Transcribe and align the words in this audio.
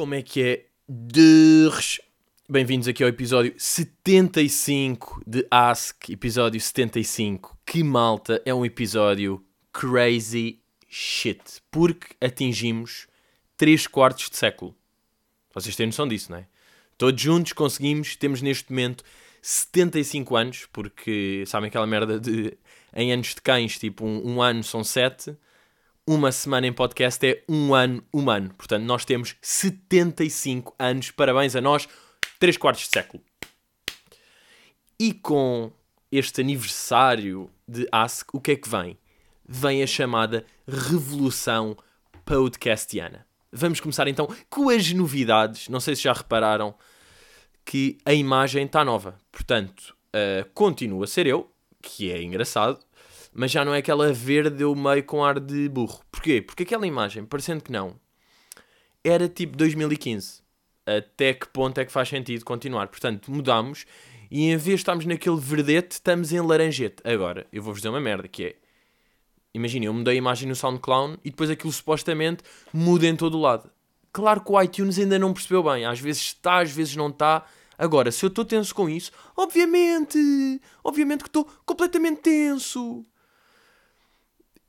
Como 0.00 0.14
é 0.14 0.22
que 0.22 0.42
é? 0.42 0.66
Dres. 0.88 2.00
Bem-vindos 2.48 2.88
aqui 2.88 3.02
ao 3.02 3.08
episódio 3.10 3.52
75 3.58 5.22
de 5.26 5.46
Ask, 5.50 6.08
episódio 6.08 6.58
75. 6.58 7.54
Que 7.66 7.84
malta, 7.84 8.40
é 8.46 8.54
um 8.54 8.64
episódio 8.64 9.44
crazy 9.70 10.58
shit, 10.88 11.38
porque 11.70 12.16
atingimos 12.18 13.08
3 13.58 13.86
quartos 13.88 14.30
de 14.30 14.38
século. 14.38 14.74
Vocês 15.52 15.76
têm 15.76 15.84
noção 15.84 16.08
disso, 16.08 16.30
não 16.30 16.38
é? 16.38 16.46
Todos 16.96 17.20
juntos 17.20 17.52
conseguimos, 17.52 18.16
temos 18.16 18.40
neste 18.40 18.70
momento 18.70 19.04
75 19.42 20.34
anos, 20.34 20.66
porque 20.72 21.44
sabem 21.46 21.68
aquela 21.68 21.86
merda 21.86 22.18
de 22.18 22.56
em 22.96 23.12
anos 23.12 23.34
de 23.34 23.42
cães, 23.42 23.78
tipo 23.78 24.06
um, 24.06 24.36
um 24.36 24.40
ano 24.40 24.64
são 24.64 24.82
7 24.82 25.36
uma 26.12 26.32
semana 26.32 26.66
em 26.66 26.72
podcast 26.72 27.24
é 27.24 27.44
um 27.48 27.72
ano 27.72 28.02
humano. 28.12 28.52
Portanto, 28.58 28.82
nós 28.82 29.04
temos 29.04 29.36
75 29.40 30.74
anos. 30.76 31.12
Parabéns 31.12 31.54
a 31.54 31.60
nós, 31.60 31.88
3 32.40 32.56
quartos 32.56 32.82
de 32.82 32.88
século. 32.90 33.22
E 34.98 35.12
com 35.14 35.70
este 36.10 36.40
aniversário 36.40 37.48
de 37.66 37.86
Ask, 37.92 38.34
o 38.34 38.40
que 38.40 38.50
é 38.50 38.56
que 38.56 38.68
vem? 38.68 38.98
Vem 39.48 39.84
a 39.84 39.86
chamada 39.86 40.44
Revolução 40.66 41.76
Podcastiana. 42.24 43.24
Vamos 43.52 43.78
começar 43.78 44.08
então 44.08 44.26
com 44.48 44.68
as 44.68 44.92
novidades. 44.92 45.68
Não 45.68 45.78
sei 45.78 45.94
se 45.94 46.02
já 46.02 46.12
repararam 46.12 46.74
que 47.64 47.98
a 48.04 48.12
imagem 48.12 48.66
está 48.66 48.84
nova. 48.84 49.16
Portanto, 49.30 49.94
uh, 50.08 50.44
continua 50.54 51.04
a 51.04 51.08
ser 51.08 51.28
eu, 51.28 51.48
que 51.80 52.10
é 52.10 52.20
engraçado 52.20 52.80
mas 53.32 53.50
já 53.50 53.64
não 53.64 53.74
é 53.74 53.78
aquela 53.78 54.12
verde 54.12 54.62
eu 54.62 54.74
meio 54.74 55.04
com 55.04 55.24
ar 55.24 55.38
de 55.38 55.68
burro. 55.68 56.00
Porquê? 56.10 56.42
Porque 56.42 56.62
aquela 56.62 56.86
imagem, 56.86 57.24
parecendo 57.24 57.62
que 57.62 57.72
não, 57.72 57.98
era 59.04 59.28
tipo 59.28 59.56
2015. 59.56 60.42
Até 60.86 61.34
que 61.34 61.48
ponto 61.48 61.78
é 61.78 61.84
que 61.84 61.92
faz 61.92 62.08
sentido 62.08 62.44
continuar? 62.44 62.88
Portanto, 62.88 63.30
mudamos 63.30 63.84
e 64.30 64.44
em 64.44 64.56
vez 64.56 64.76
de 64.76 64.82
estarmos 64.82 65.06
naquele 65.06 65.38
verdete, 65.38 65.92
estamos 65.92 66.32
em 66.32 66.40
laranjete. 66.40 66.96
Agora, 67.04 67.46
eu 67.52 67.62
vou-vos 67.62 67.80
dizer 67.80 67.88
uma 67.88 68.00
merda 68.00 68.28
que 68.28 68.44
é. 68.44 68.56
Imaginem, 69.52 69.86
eu 69.86 69.92
mudei 69.92 70.14
a 70.14 70.18
imagem 70.18 70.48
no 70.48 70.54
SoundCloud 70.54 71.18
e 71.24 71.30
depois 71.30 71.50
aquilo 71.50 71.72
supostamente 71.72 72.44
muda 72.72 73.06
em 73.06 73.16
todo 73.16 73.36
o 73.36 73.40
lado. 73.40 73.68
Claro 74.12 74.40
que 74.40 74.52
o 74.52 74.62
iTunes 74.62 74.98
ainda 74.98 75.18
não 75.18 75.32
percebeu 75.32 75.62
bem. 75.62 75.84
Às 75.84 75.98
vezes 75.98 76.22
está, 76.22 76.60
às 76.60 76.70
vezes 76.70 76.94
não 76.94 77.08
está. 77.08 77.44
Agora, 77.76 78.12
se 78.12 78.24
eu 78.24 78.28
estou 78.28 78.44
tenso 78.44 78.72
com 78.74 78.88
isso, 78.88 79.10
obviamente, 79.36 80.18
obviamente 80.84 81.22
que 81.22 81.28
estou 81.28 81.44
completamente 81.66 82.20
tenso. 82.20 83.04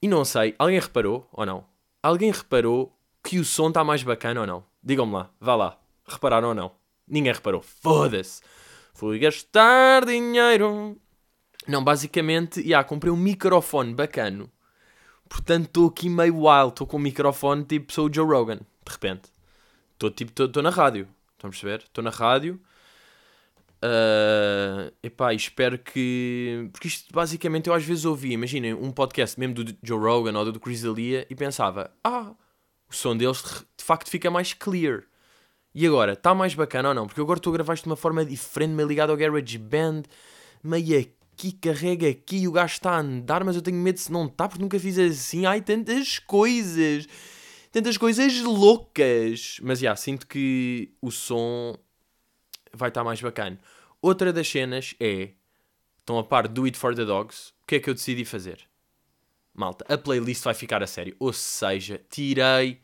E 0.01 0.07
não 0.07 0.25
sei, 0.25 0.55
alguém 0.57 0.79
reparou 0.79 1.27
ou 1.31 1.45
não? 1.45 1.63
Alguém 2.01 2.31
reparou 2.31 2.97
que 3.23 3.37
o 3.37 3.45
som 3.45 3.67
está 3.67 3.83
mais 3.83 4.01
bacana 4.01 4.41
ou 4.41 4.47
não? 4.47 4.63
Digam-me 4.83 5.13
lá, 5.13 5.29
vá 5.39 5.55
lá. 5.55 5.77
Repararam 6.07 6.49
ou 6.49 6.55
não? 6.55 6.71
Ninguém 7.07 7.31
reparou. 7.31 7.61
Foda-se. 7.61 8.41
Fui 8.93 9.19
gastar 9.19 10.05
dinheiro. 10.05 10.97
Não, 11.67 11.83
basicamente, 11.83 12.61
já, 12.61 12.67
yeah, 12.67 12.87
comprei 12.87 13.13
um 13.13 13.17
microfone 13.17 13.93
bacano. 13.93 14.49
Portanto, 15.29 15.67
estou 15.67 15.87
aqui 15.89 16.09
meio 16.09 16.35
wild. 16.35 16.69
Estou 16.69 16.87
com 16.87 16.97
um 16.97 17.01
microfone 17.01 17.63
tipo, 17.63 17.93
sou 17.93 18.09
o 18.09 18.13
Joe 18.13 18.25
Rogan. 18.25 18.57
De 18.57 18.91
repente. 18.91 19.29
Estou 19.93 20.09
tipo, 20.09 20.43
estou 20.43 20.63
na 20.63 20.71
rádio. 20.71 21.07
Estão 21.33 21.47
a 21.47 21.51
perceber? 21.51 21.83
Estou 21.83 22.03
na 22.03 22.09
rádio 22.09 22.59
Uh, 23.83 24.93
epá, 25.01 25.33
espero 25.33 25.79
que. 25.79 26.69
Porque 26.71 26.87
isto 26.87 27.11
basicamente 27.11 27.67
eu 27.67 27.73
às 27.73 27.83
vezes 27.83 28.05
ouvi, 28.05 28.31
imaginem, 28.31 28.75
um 28.75 28.91
podcast 28.91 29.39
mesmo 29.39 29.55
do 29.55 29.75
Joe 29.81 29.99
Rogan 29.99 30.37
ou 30.37 30.51
do 30.51 30.59
Chris 30.59 30.81
D'Elia 30.81 31.25
e 31.29 31.35
pensava, 31.35 31.91
ah, 32.03 32.35
o 32.87 32.95
som 32.95 33.17
deles 33.17 33.41
de 33.75 33.83
facto 33.83 34.09
fica 34.09 34.29
mais 34.29 34.53
clear. 34.53 35.03
E 35.73 35.87
agora, 35.87 36.13
está 36.13 36.35
mais 36.35 36.53
bacana 36.53 36.89
ou 36.89 36.95
não? 36.95 37.07
Porque 37.07 37.21
agora 37.21 37.39
estou 37.39 37.51
a 37.51 37.55
gravar 37.55 37.73
isto 37.73 37.85
de 37.85 37.89
uma 37.89 37.95
forma 37.95 38.23
diferente, 38.23 38.71
meio 38.71 38.87
ligado 38.87 39.09
ao 39.09 39.17
GarageBand, 39.17 40.03
meio 40.63 40.99
aqui, 40.99 41.51
carrega 41.53 42.07
aqui, 42.07 42.47
o 42.47 42.51
gajo 42.51 42.73
está 42.73 42.91
a 42.91 42.99
andar, 42.99 43.43
mas 43.43 43.55
eu 43.55 43.61
tenho 43.63 43.77
medo 43.77 43.97
se 43.97 44.11
não 44.11 44.25
está, 44.25 44.47
porque 44.47 44.61
nunca 44.61 44.79
fiz 44.79 44.99
assim. 44.99 45.45
Ai, 45.45 45.61
tantas 45.61 46.19
coisas, 46.19 47.07
tantas 47.71 47.97
coisas 47.97 48.41
loucas. 48.41 49.59
Mas 49.63 49.79
já, 49.79 49.85
yeah, 49.85 49.95
sinto 49.95 50.27
que 50.27 50.93
o 51.01 51.09
som 51.09 51.75
vai 52.73 52.89
estar 52.89 53.03
mais 53.03 53.21
bacana. 53.21 53.59
Outra 54.01 54.33
das 54.33 54.47
cenas 54.47 54.95
é. 54.99 55.31
Estão 55.99 56.17
a 56.17 56.23
par 56.23 56.47
do 56.47 56.65
It 56.65 56.77
for 56.77 56.95
the 56.95 57.05
Dogs. 57.05 57.53
O 57.61 57.67
que 57.67 57.75
é 57.75 57.79
que 57.79 57.89
eu 57.89 57.93
decidi 57.93 58.25
fazer? 58.25 58.67
Malta, 59.53 59.85
a 59.87 59.97
playlist 59.97 60.43
vai 60.43 60.53
ficar 60.53 60.81
a 60.81 60.87
sério. 60.87 61.15
Ou 61.19 61.31
seja, 61.31 62.01
tirei 62.09 62.81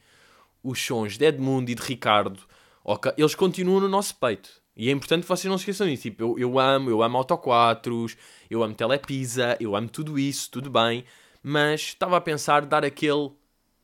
os 0.62 0.80
sons 0.80 1.18
de 1.18 1.26
Edmundo 1.26 1.72
e 1.72 1.76
de 1.76 1.82
Ricardo. 1.82 2.40
Okay, 2.84 3.12
eles 3.18 3.36
continuam 3.36 3.82
no 3.82 3.90
nosso 3.90 4.16
peito. 4.16 4.50
E 4.76 4.90
é 4.90 4.92
importante 4.92 5.24
que 5.24 5.28
vocês 5.28 5.50
não 5.50 5.58
se 5.58 5.64
esqueçam 5.64 5.88
disso. 5.88 6.04
Tipo, 6.04 6.24
eu, 6.24 6.40
eu 6.40 6.60
amo, 6.60 6.90
eu 6.90 7.02
amo 7.02 7.18
Auto 7.18 7.38
4, 7.38 8.06
eu 8.50 8.62
amo 8.62 8.76
Telepisa, 8.76 9.58
eu 9.60 9.76
amo 9.76 9.90
tudo 9.90 10.20
isso, 10.20 10.52
tudo 10.52 10.70
bem. 10.70 11.04
Mas 11.42 11.82
estava 11.82 12.18
a 12.18 12.22
pensar 12.22 12.66
dar 12.66 12.86
aquele 12.86 13.32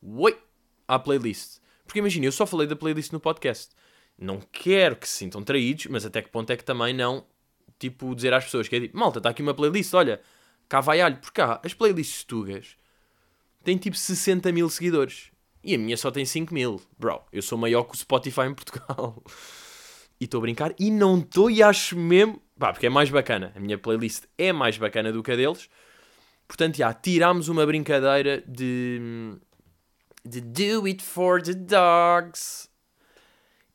oi 0.00 0.38
à 0.86 0.98
playlist. 0.98 1.58
Porque 1.84 1.98
imagina, 1.98 2.26
eu 2.26 2.32
só 2.32 2.46
falei 2.46 2.66
da 2.66 2.76
playlist 2.76 3.12
no 3.12 3.18
podcast. 3.18 3.74
Não 4.18 4.40
quero 4.40 4.96
que 4.96 5.08
se 5.08 5.18
sintam 5.18 5.42
traídos, 5.42 5.86
mas 5.86 6.06
até 6.06 6.22
que 6.22 6.30
ponto 6.30 6.50
é 6.50 6.56
que 6.56 6.64
também 6.64 6.94
não, 6.94 7.26
tipo, 7.78 8.14
dizer 8.14 8.32
às 8.32 8.44
pessoas 8.44 8.68
que 8.68 8.76
é 8.76 8.80
tipo, 8.80 8.96
malta, 8.96 9.18
está 9.18 9.30
aqui 9.30 9.42
uma 9.42 9.54
playlist, 9.54 9.92
olha, 9.94 10.20
cá 10.68 10.80
vai 10.80 11.00
alho, 11.00 11.16
porque 11.16 11.40
cá, 11.40 11.60
as 11.64 11.74
playlists 11.74 12.24
tugas 12.24 12.76
têm 13.64 13.76
tipo 13.76 13.96
60 13.96 14.52
mil 14.52 14.68
seguidores. 14.70 15.32
E 15.64 15.74
a 15.74 15.78
minha 15.78 15.96
só 15.96 16.10
tem 16.10 16.26
5 16.26 16.52
mil. 16.52 16.80
Bro, 16.98 17.22
eu 17.32 17.40
sou 17.40 17.56
maior 17.56 17.84
que 17.84 17.94
o 17.94 17.96
Spotify 17.96 18.42
em 18.42 18.54
Portugal. 18.54 19.22
e 20.20 20.24
estou 20.24 20.38
a 20.38 20.42
brincar. 20.42 20.74
E 20.78 20.90
não 20.90 21.18
estou 21.18 21.50
e 21.50 21.62
acho 21.62 21.96
mesmo... 21.96 22.40
Pá, 22.58 22.72
porque 22.72 22.86
é 22.86 22.90
mais 22.90 23.08
bacana. 23.08 23.50
A 23.56 23.60
minha 23.60 23.78
playlist 23.78 24.24
é 24.36 24.52
mais 24.52 24.76
bacana 24.76 25.10
do 25.10 25.22
que 25.22 25.32
a 25.32 25.36
deles. 25.36 25.70
Portanto, 26.46 26.76
já, 26.76 26.92
tirámos 26.92 27.48
uma 27.48 27.64
brincadeira 27.64 28.44
de... 28.46 29.00
De 30.22 30.40
Do 30.40 30.86
It 30.86 31.02
For 31.02 31.42
The 31.42 31.54
Dogs. 31.54 32.68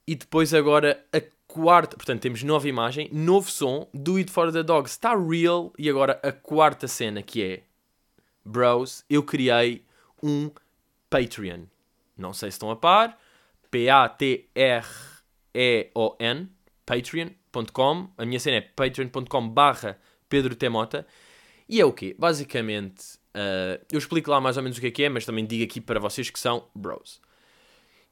E 0.09 0.16
depois 0.16 0.56
agora 0.56 1.06
a 1.14 1.22
quarta, 1.47 1.96
portanto 1.96 2.24
temos 2.24 2.42
nova 2.42 2.68
imagem, 2.68 3.08
novo 3.14 3.47
som, 3.52 3.88
Do 3.94 4.16
It 4.16 4.31
For 4.31 4.52
The 4.52 4.64
Dogs 4.64 4.94
está 4.94 5.16
real. 5.16 5.72
E 5.78 5.88
agora 5.88 6.20
a 6.24 6.31
quarta 6.31 6.88
cena 6.88 7.22
que 7.22 7.44
é, 7.44 7.62
bros, 8.44 9.06
eu 9.08 9.22
criei 9.22 9.86
um 10.24 10.50
Patreon. 11.12 11.66
Não 12.18 12.34
sei 12.34 12.50
se 12.50 12.56
estão 12.56 12.72
a 12.72 12.75
par, 12.75 13.20
P-A-T-R-E-O-N, 13.70 14.50
patreon.com. 16.88 18.09
A 18.18 18.26
minha 18.26 18.40
cena 18.40 18.58
é 18.58 18.62
patreon.com 18.62 19.47
barra 19.47 20.00
Pedro 20.28 20.56
Temota. 20.56 21.06
E 21.70 21.80
é 21.80 21.86
o 21.86 21.94
quê? 21.94 22.16
Basicamente, 22.18 23.20
uh, 23.36 23.80
eu 23.91 24.00
explico 24.00 24.31
lá 24.31 24.41
mais 24.41 24.58
ou 24.58 24.64
menos 24.64 24.80
o 24.80 24.81
que 24.81 24.88
é 24.88 24.91
que 24.91 25.03
é, 25.03 25.09
mas 25.09 25.24
também 25.24 25.46
digo 25.46 25.64
aqui 25.64 25.80
para 25.80 26.00
vocês 26.00 26.31
que 26.31 26.40
são 26.40 26.68
bros. 26.74 27.22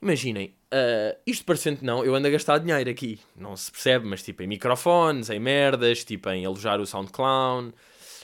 Imaginem, 0.01 0.53
uh, 0.73 1.17
isto 1.25 1.43
parecendo 1.43 1.79
não, 1.81 2.05
eu 2.05 2.13
ando 2.13 2.27
a 2.27 2.31
gastar 2.31 2.59
dinheiro 2.59 2.89
aqui. 2.89 3.19
Não 3.35 3.55
se 3.55 3.71
percebe, 3.71 4.05
mas 4.07 4.21
tipo 4.21 4.43
em 4.43 4.47
microfones, 4.47 5.29
em 5.29 5.39
merdas, 5.39 6.03
tipo 6.03 6.29
em 6.29 6.45
alojar 6.45 6.79
o 6.79 6.85
SoundCloud, 6.85 7.73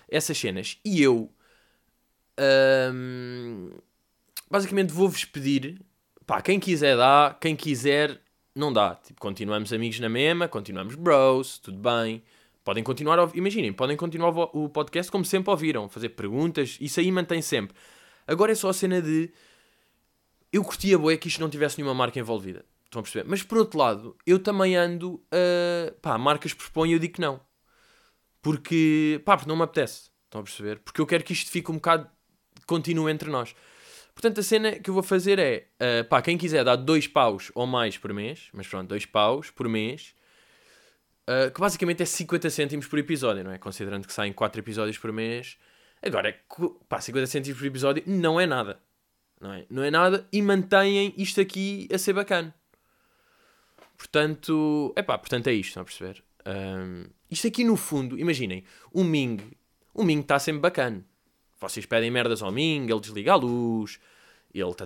essas 0.07 0.37
cenas. 0.37 0.77
E 0.85 1.01
eu, 1.01 1.31
basicamente, 4.49 4.93
vou-vos 4.93 5.25
pedir, 5.25 5.81
pá, 6.27 6.41
quem 6.41 6.59
quiser 6.59 6.95
dá, 6.95 7.35
quem 7.41 7.55
quiser 7.55 8.21
não 8.55 8.71
dá. 8.71 8.95
Tipo, 8.95 9.19
continuamos 9.19 9.73
amigos 9.73 9.99
na 9.99 10.09
mesma, 10.09 10.47
continuamos 10.47 10.95
bros, 10.95 11.57
tudo 11.57 11.77
bem. 11.77 12.23
Podem 12.63 12.83
continuar, 12.83 13.29
imaginem, 13.35 13.73
podem 13.73 13.97
continuar 13.97 14.29
o 14.53 14.69
podcast 14.69 15.11
como 15.11 15.25
sempre 15.25 15.49
ouviram, 15.49 15.89
fazer 15.89 16.09
perguntas, 16.09 16.77
isso 16.79 16.99
aí 16.99 17.11
mantém 17.11 17.41
sempre. 17.41 17.75
Agora 18.25 18.53
é 18.53 18.55
só 18.55 18.69
a 18.69 18.73
cena 18.73 19.01
de 19.01 19.29
eu 20.53 20.63
curtia 20.63 20.99
boé 20.99 21.17
que 21.17 21.27
isto 21.27 21.41
não 21.41 21.49
tivesse 21.49 21.79
nenhuma 21.79 21.95
marca 21.95 22.19
envolvida. 22.19 22.63
Estão 22.85 22.99
a 22.99 23.03
perceber? 23.03 23.27
Mas 23.27 23.41
por 23.41 23.57
outro 23.57 23.79
lado, 23.79 24.15
eu 24.23 24.37
também 24.37 24.77
ando 24.77 25.19
a. 25.31 25.91
Pá, 25.99 26.15
marcas 26.15 26.53
propõem 26.53 26.91
e 26.91 26.93
eu 26.93 26.99
digo 26.99 27.15
que 27.15 27.21
não. 27.21 27.41
Porque. 28.39 29.19
pá, 29.25 29.35
porque 29.35 29.49
não 29.49 29.57
me 29.57 29.63
apetece. 29.63 30.11
Estão 30.25 30.41
a 30.41 30.43
perceber? 30.43 30.79
Porque 30.79 31.01
eu 31.01 31.07
quero 31.07 31.23
que 31.23 31.33
isto 31.33 31.49
fique 31.49 31.71
um 31.71 31.75
bocado. 31.75 32.07
continue 32.67 33.11
entre 33.11 33.31
nós. 33.31 33.55
Portanto, 34.13 34.39
a 34.39 34.43
cena 34.43 34.73
que 34.73 34.91
eu 34.91 34.93
vou 34.93 35.01
fazer 35.01 35.39
é. 35.39 35.69
Uh, 35.81 36.07
pá, 36.07 36.21
quem 36.21 36.37
quiser 36.37 36.63
dar 36.63 36.75
dois 36.75 37.07
paus 37.07 37.51
ou 37.55 37.65
mais 37.65 37.97
por 37.97 38.13
mês, 38.13 38.49
mas 38.53 38.67
pronto, 38.67 38.89
dois 38.89 39.07
paus 39.07 39.49
por 39.49 39.67
mês. 39.67 40.13
Uh, 41.27 41.49
que 41.51 41.59
basicamente 41.59 42.03
é 42.03 42.05
50 42.05 42.49
cêntimos 42.51 42.85
por 42.85 42.99
episódio, 42.99 43.43
não 43.43 43.51
é? 43.51 43.57
Considerando 43.57 44.05
que 44.05 44.13
saem 44.13 44.31
4 44.31 44.59
episódios 44.61 44.99
por 44.99 45.11
mês. 45.11 45.57
Agora, 45.99 46.37
pá, 46.87 47.01
50 47.01 47.25
cêntimos 47.25 47.57
por 47.57 47.65
episódio 47.65 48.03
não 48.05 48.39
é 48.39 48.45
nada 48.45 48.79
não 49.39 49.53
é? 49.53 49.65
Não 49.69 49.83
é 49.83 49.91
nada 49.91 50.27
e 50.31 50.41
mantêm 50.41 51.13
isto 51.17 51.39
aqui 51.41 51.87
a 51.93 51.97
ser 51.97 52.13
bacana. 52.13 52.53
Portanto, 53.97 54.93
é 54.95 55.01
pá, 55.01 55.17
portanto 55.17 55.47
é 55.47 55.53
isto, 55.53 55.69
estão 55.69 55.81
a 55.81 55.85
perceber? 55.85 56.23
Um, 56.45 57.05
isto 57.31 57.47
aqui 57.47 57.63
no 57.63 57.75
fundo, 57.75 58.19
imaginem, 58.19 58.63
o 58.91 59.03
Ming, 59.03 59.39
o 59.93 60.03
Ming 60.03 60.19
está 60.19 60.39
sempre 60.39 60.61
bacana. 60.61 61.05
Vocês 61.59 61.85
pedem 61.85 62.11
merdas 62.11 62.41
ao 62.41 62.51
Ming, 62.51 62.89
ele 62.89 62.99
desliga 62.99 63.33
a 63.33 63.35
luz, 63.35 63.99
ele 64.53 64.73
tá. 64.73 64.85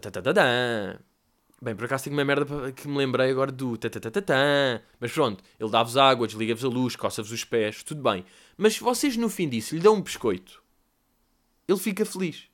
Bem, 1.59 1.75
por 1.75 1.85
acaso 1.85 2.03
tenho 2.03 2.15
uma 2.15 2.23
merda 2.23 2.71
que 2.71 2.87
me 2.87 2.97
lembrei 2.97 3.31
agora 3.31 3.51
do 3.51 3.75
tatatatã. 3.77 4.79
Mas 4.99 5.11
pronto, 5.11 5.43
ele 5.59 5.71
dá-vos 5.71 5.97
água, 5.97 6.27
desliga-vos 6.27 6.63
a 6.63 6.67
luz, 6.67 6.95
coça-vos 6.95 7.31
os 7.31 7.43
pés, 7.43 7.81
tudo 7.81 8.03
bem. 8.03 8.23
Mas 8.55 8.77
vocês 8.77 9.17
no 9.17 9.27
fim 9.27 9.49
disso 9.49 9.73
lhe 9.73 9.81
dão 9.81 9.95
um 9.95 10.01
biscoito, 10.01 10.61
ele 11.67 11.79
fica 11.79 12.05
feliz. 12.05 12.47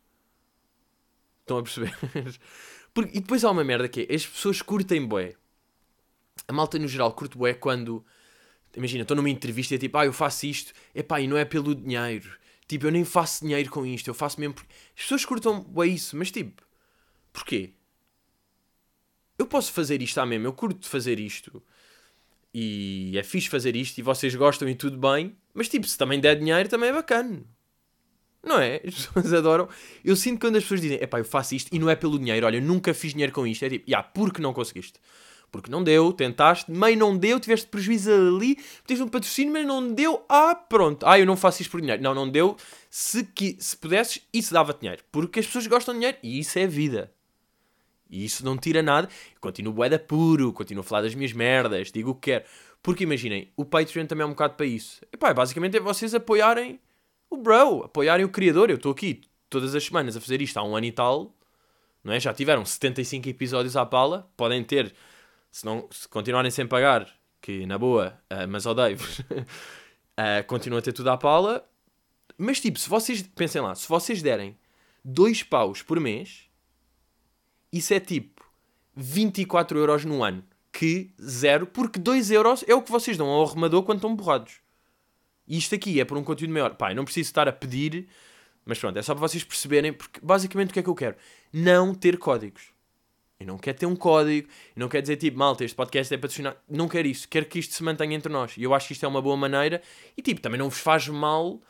Estão 1.43 1.59
a 1.59 1.63
perceber? 1.63 1.95
Porque, 2.93 3.17
e 3.17 3.21
depois 3.21 3.43
há 3.43 3.51
uma 3.51 3.63
merda 3.63 3.87
que 3.87 4.07
é, 4.09 4.15
as 4.15 4.25
pessoas 4.25 4.61
curtem 4.61 5.05
bué. 5.05 5.35
A 6.47 6.53
malta 6.53 6.77
no 6.79 6.87
geral 6.87 7.13
curte 7.13 7.37
bué 7.37 7.53
quando, 7.53 8.05
imagina, 8.75 9.03
estou 9.03 9.15
numa 9.15 9.29
entrevista 9.29 9.73
e 9.73 9.77
é 9.77 9.79
tipo, 9.79 9.97
ah, 9.97 10.05
eu 10.05 10.13
faço 10.13 10.45
isto, 10.45 10.73
epá, 10.93 11.21
e 11.21 11.27
não 11.27 11.37
é 11.37 11.45
pelo 11.45 11.75
dinheiro. 11.75 12.37
Tipo, 12.67 12.87
eu 12.87 12.91
nem 12.91 13.05
faço 13.05 13.43
dinheiro 13.45 13.69
com 13.69 13.85
isto, 13.85 14.07
eu 14.07 14.13
faço 14.13 14.39
mesmo. 14.39 14.55
As 14.95 15.01
pessoas 15.03 15.25
curtam 15.25 15.61
bué 15.61 15.87
isso, 15.87 16.15
mas 16.17 16.31
tipo, 16.31 16.63
porquê? 17.31 17.73
eu 19.37 19.47
posso 19.47 19.71
fazer 19.71 20.01
isto 20.01 20.17
à 20.19 20.25
mesma, 20.25 20.47
eu 20.47 20.53
curto 20.53 20.87
fazer 20.87 21.19
isto 21.19 21.61
e 22.53 23.13
é 23.17 23.23
fixe 23.23 23.49
fazer 23.49 23.75
isto 23.75 23.97
e 23.97 24.01
vocês 24.01 24.35
gostam 24.35 24.69
e 24.69 24.75
tudo 24.75 24.97
bem, 24.97 25.35
mas 25.53 25.67
tipo, 25.67 25.87
se 25.87 25.97
também 25.97 26.19
der 26.19 26.35
dinheiro 26.35 26.69
também 26.69 26.89
é 26.89 26.93
bacana. 26.93 27.43
Não 28.43 28.59
é? 28.59 28.81
As 28.85 28.93
pessoas 28.93 29.33
adoram. 29.33 29.69
Eu 30.03 30.15
sinto 30.15 30.39
quando 30.39 30.57
as 30.57 30.63
pessoas 30.63 30.81
dizem, 30.81 31.01
epá, 31.01 31.19
eu 31.19 31.25
faço 31.25 31.55
isto 31.55 31.73
e 31.73 31.79
não 31.79 31.89
é 31.89 31.95
pelo 31.95 32.19
dinheiro, 32.19 32.45
olha, 32.45 32.59
nunca 32.59 32.93
fiz 32.93 33.13
dinheiro 33.13 33.31
com 33.31 33.47
isto. 33.47 33.63
É 33.63 33.69
tipo, 33.69 33.89
yeah, 33.89 34.07
porque 34.07 34.41
não 34.41 34.53
conseguiste? 34.53 34.99
Porque 35.49 35.69
não 35.69 35.83
deu, 35.83 36.11
tentaste, 36.11 36.69
meio 36.71 36.97
não 36.97 37.15
deu, 37.15 37.39
tiveste 37.39 37.67
prejuízo 37.67 38.11
ali, 38.11 38.55
tiveste 38.87 39.03
um 39.03 39.07
patrocínio, 39.07 39.53
mas 39.53 39.65
não 39.65 39.93
deu, 39.93 40.25
ah, 40.27 40.55
pronto. 40.55 41.05
Ah, 41.05 41.19
eu 41.19 41.27
não 41.27 41.37
faço 41.37 41.61
isto 41.61 41.69
por 41.69 41.79
dinheiro. 41.79 42.01
Não, 42.01 42.13
não 42.13 42.27
deu. 42.27 42.57
Se, 42.89 43.23
que, 43.23 43.55
se 43.59 43.77
pudesses, 43.77 44.19
isso 44.33 44.51
dava 44.51 44.73
dinheiro. 44.73 45.03
Porque 45.11 45.39
as 45.39 45.45
pessoas 45.45 45.67
gostam 45.67 45.93
de 45.93 45.99
dinheiro 45.99 46.17
e 46.23 46.39
isso 46.39 46.57
é 46.57 46.65
vida. 46.65 47.11
E 48.09 48.25
isso 48.25 48.43
não 48.43 48.57
tira 48.57 48.81
nada. 48.81 49.07
Continuo 49.39 49.73
bué 49.73 49.95
puro, 49.97 50.51
continuo 50.51 50.81
a 50.81 50.83
falar 50.83 51.03
das 51.03 51.15
minhas 51.15 51.33
merdas, 51.33 51.91
digo 51.91 52.11
o 52.11 52.15
que 52.15 52.31
quero. 52.31 52.45
Porque 52.81 53.03
imaginem, 53.03 53.51
o 53.55 53.63
Patreon 53.63 54.05
também 54.05 54.23
é 54.23 54.25
um 54.25 54.31
bocado 54.31 54.55
para 54.55 54.65
isso. 54.65 55.01
E 55.13 55.17
pá, 55.17 55.33
basicamente 55.33 55.77
é 55.77 55.79
vocês 55.79 56.13
apoiarem 56.13 56.79
o 57.33 57.37
bro, 57.37 57.83
apoiarem 57.83 58.25
o 58.25 58.29
criador. 58.29 58.69
Eu 58.69 58.77
estou 58.77 58.91
aqui 58.91 59.21
todas 59.49 59.75
as 59.75 59.83
semanas 59.83 60.15
a 60.15 60.21
fazer 60.21 60.41
isto 60.41 60.57
há 60.57 60.63
um 60.63 60.75
ano 60.75 60.85
e 60.85 60.91
tal. 60.91 61.35
Não 62.03 62.13
é? 62.13 62.19
Já 62.19 62.33
tiveram 62.33 62.65
75 62.65 63.29
episódios 63.29 63.75
à 63.75 63.85
pala. 63.85 64.31
Podem 64.37 64.63
ter, 64.63 64.93
se, 65.51 65.65
não, 65.65 65.87
se 65.91 66.07
continuarem 66.07 66.51
sem 66.51 66.67
pagar, 66.67 67.09
que 67.41 67.65
na 67.65 67.77
boa, 67.77 68.19
uh, 68.31 68.47
mas 68.47 68.65
odeio-vos, 68.65 69.19
uh, 70.17 70.45
continuam 70.47 70.79
a 70.79 70.81
ter 70.81 70.93
tudo 70.93 71.09
à 71.09 71.17
pala. 71.17 71.67
Mas 72.37 72.59
tipo, 72.59 72.79
se 72.79 72.89
vocês, 72.89 73.21
pensem 73.21 73.61
lá, 73.61 73.75
se 73.75 73.87
vocês 73.87 74.21
derem 74.21 74.57
dois 75.03 75.43
paus 75.43 75.81
por 75.81 75.99
mês, 75.99 76.49
isso 77.71 77.93
é 77.93 77.99
tipo 77.99 78.45
24 78.95 79.77
euros 79.77 80.05
no 80.05 80.23
ano. 80.23 80.43
Que 80.71 81.13
zero, 81.21 81.67
porque 81.67 81.99
2 81.99 82.31
euros 82.31 82.65
é 82.67 82.73
o 82.73 82.81
que 82.81 82.91
vocês 82.91 83.15
dão 83.15 83.27
ao 83.27 83.43
arrumador 83.43 83.83
quando 83.83 83.99
estão 83.99 84.15
borrados. 84.15 84.62
E 85.47 85.57
isto 85.57 85.75
aqui 85.75 85.99
é 85.99 86.05
por 86.05 86.17
um 86.17 86.23
conteúdo 86.23 86.51
maior. 86.51 86.75
Pá, 86.75 86.93
não 86.93 87.05
preciso 87.05 87.27
estar 87.27 87.47
a 87.47 87.51
pedir, 87.51 88.07
mas 88.65 88.79
pronto, 88.79 88.97
é 88.97 89.01
só 89.01 89.13
para 89.13 89.27
vocês 89.27 89.43
perceberem, 89.43 89.93
porque 89.93 90.19
basicamente 90.21 90.69
o 90.69 90.73
que 90.73 90.79
é 90.79 90.83
que 90.83 90.89
eu 90.89 90.95
quero? 90.95 91.15
Não 91.51 91.93
ter 91.93 92.17
códigos. 92.17 92.73
Eu 93.39 93.47
não 93.47 93.57
quero 93.57 93.77
ter 93.77 93.85
um 93.85 93.95
código, 93.95 94.47
eu 94.75 94.79
não 94.79 94.87
quero 94.87 95.01
dizer 95.01 95.17
tipo, 95.17 95.37
malta, 95.37 95.65
este 95.65 95.75
podcast 95.75 96.13
é 96.13 96.17
patrocinado. 96.17 96.57
Não 96.69 96.87
quero 96.87 97.07
isso, 97.07 97.27
quero 97.27 97.45
que 97.45 97.59
isto 97.59 97.73
se 97.73 97.83
mantenha 97.83 98.15
entre 98.15 98.31
nós. 98.31 98.55
E 98.57 98.63
eu 98.63 98.73
acho 98.73 98.87
que 98.87 98.93
isto 98.93 99.05
é 99.05 99.07
uma 99.07 99.21
boa 99.21 99.35
maneira. 99.35 99.81
E 100.15 100.21
tipo, 100.21 100.39
também 100.39 100.57
não 100.57 100.69
vos 100.69 100.79
faz 100.79 101.07
mal, 101.09 101.61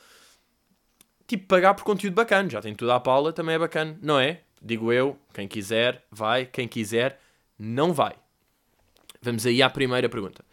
tipo, 1.25 1.47
pagar 1.47 1.73
por 1.73 1.83
conteúdo 1.83 2.13
bacana. 2.13 2.49
Já 2.49 2.61
tem 2.61 2.75
tudo 2.75 2.91
à 2.91 2.99
Paula, 2.99 3.33
também 3.33 3.55
é 3.55 3.59
bacana, 3.59 3.97
não 4.01 4.19
é? 4.19 4.41
Digo 4.61 4.93
eu, 4.93 5.17
quem 5.33 5.47
quiser, 5.47 6.05
vai. 6.11 6.45
Quem 6.45 6.67
quiser, 6.67 7.19
não 7.57 7.91
vai. 7.91 8.15
Vamos 9.21 9.45
aí 9.45 9.61
à 9.61 9.69
primeira 9.69 10.07
pergunta. 10.07 10.45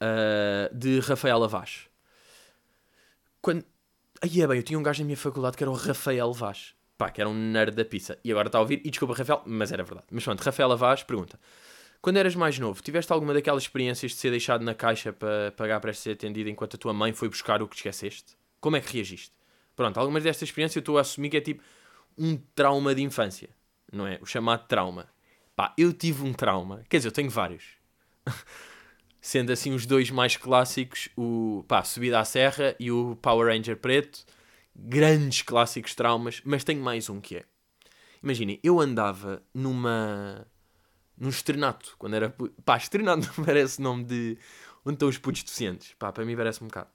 Uh, 0.00 0.74
de 0.74 0.98
Rafael 0.98 1.46
Vaz. 1.48 1.86
Quando... 3.44 3.62
Aí 4.22 4.40
é 4.40 4.46
bem, 4.46 4.56
eu 4.56 4.62
tinha 4.62 4.78
um 4.78 4.82
gajo 4.82 5.02
na 5.02 5.04
minha 5.04 5.18
faculdade 5.18 5.54
que 5.54 5.62
era 5.62 5.70
o 5.70 5.74
Rafael 5.74 6.32
Vaz. 6.32 6.74
Pá, 6.96 7.10
que 7.10 7.20
era 7.20 7.28
um 7.28 7.34
nerd 7.34 7.76
da 7.76 7.84
pizza. 7.84 8.18
E 8.24 8.30
agora 8.30 8.48
está 8.48 8.56
a 8.56 8.62
ouvir. 8.62 8.80
E 8.82 8.90
desculpa, 8.90 9.12
Rafael, 9.12 9.42
mas 9.44 9.70
era 9.70 9.84
verdade. 9.84 10.06
Mas 10.10 10.24
pronto, 10.24 10.40
Rafael 10.40 10.74
Vaz 10.78 11.02
pergunta. 11.02 11.38
Quando 12.00 12.16
eras 12.16 12.34
mais 12.34 12.58
novo, 12.58 12.80
tiveste 12.82 13.12
alguma 13.12 13.34
daquelas 13.34 13.64
experiências 13.64 14.12
de 14.12 14.16
ser 14.16 14.30
deixado 14.30 14.64
na 14.64 14.74
caixa 14.74 15.12
para 15.12 15.52
pagar 15.52 15.78
para 15.78 15.92
ser 15.92 16.12
atendido 16.12 16.48
enquanto 16.48 16.76
a 16.76 16.78
tua 16.78 16.94
mãe 16.94 17.12
foi 17.12 17.28
buscar 17.28 17.60
o 17.60 17.68
que 17.68 17.76
esqueceste? 17.76 18.34
Como 18.62 18.76
é 18.76 18.80
que 18.80 18.90
reagiste? 18.94 19.34
Pronto, 19.76 20.00
algumas 20.00 20.22
destas 20.22 20.48
experiências 20.48 20.76
eu 20.76 20.80
estou 20.80 20.96
a 20.96 21.02
assumir 21.02 21.28
que 21.28 21.36
é 21.36 21.40
tipo 21.42 21.62
um 22.16 22.38
trauma 22.54 22.94
de 22.94 23.02
infância, 23.02 23.50
não 23.92 24.06
é? 24.06 24.18
O 24.22 24.26
chamado 24.26 24.66
trauma. 24.66 25.06
Pá, 25.54 25.74
eu 25.76 25.92
tive 25.92 26.24
um 26.24 26.32
trauma, 26.32 26.82
quer 26.88 26.96
dizer, 26.96 27.08
eu 27.08 27.12
tenho 27.12 27.28
vários. 27.28 27.76
Sendo 29.24 29.50
assim 29.52 29.72
os 29.72 29.86
dois 29.86 30.10
mais 30.10 30.36
clássicos, 30.36 31.08
o 31.16 31.64
pá, 31.66 31.82
Subida 31.82 32.20
à 32.20 32.26
Serra 32.26 32.76
e 32.78 32.92
o 32.92 33.16
Power 33.22 33.48
Ranger 33.48 33.74
Preto, 33.74 34.22
grandes 34.76 35.40
clássicos 35.40 35.94
traumas, 35.94 36.42
mas 36.44 36.62
tenho 36.62 36.82
mais 36.82 37.08
um 37.08 37.22
que 37.22 37.36
é. 37.36 37.44
Imaginem, 38.22 38.60
eu 38.62 38.78
andava 38.78 39.42
numa. 39.54 40.46
num 41.16 41.30
estrenato, 41.30 41.94
quando 41.98 42.16
era. 42.16 42.36
Pá, 42.66 42.76
estrenato 42.76 43.26
não 43.38 43.46
parece 43.46 43.80
nome 43.80 44.04
de. 44.04 44.36
onde 44.84 44.96
estão 44.96 45.08
os 45.08 45.16
putos 45.16 45.42
deficientes. 45.42 45.94
Pá, 45.98 46.12
para 46.12 46.26
mim 46.26 46.36
parece 46.36 46.62
um 46.62 46.66
bocado. 46.66 46.90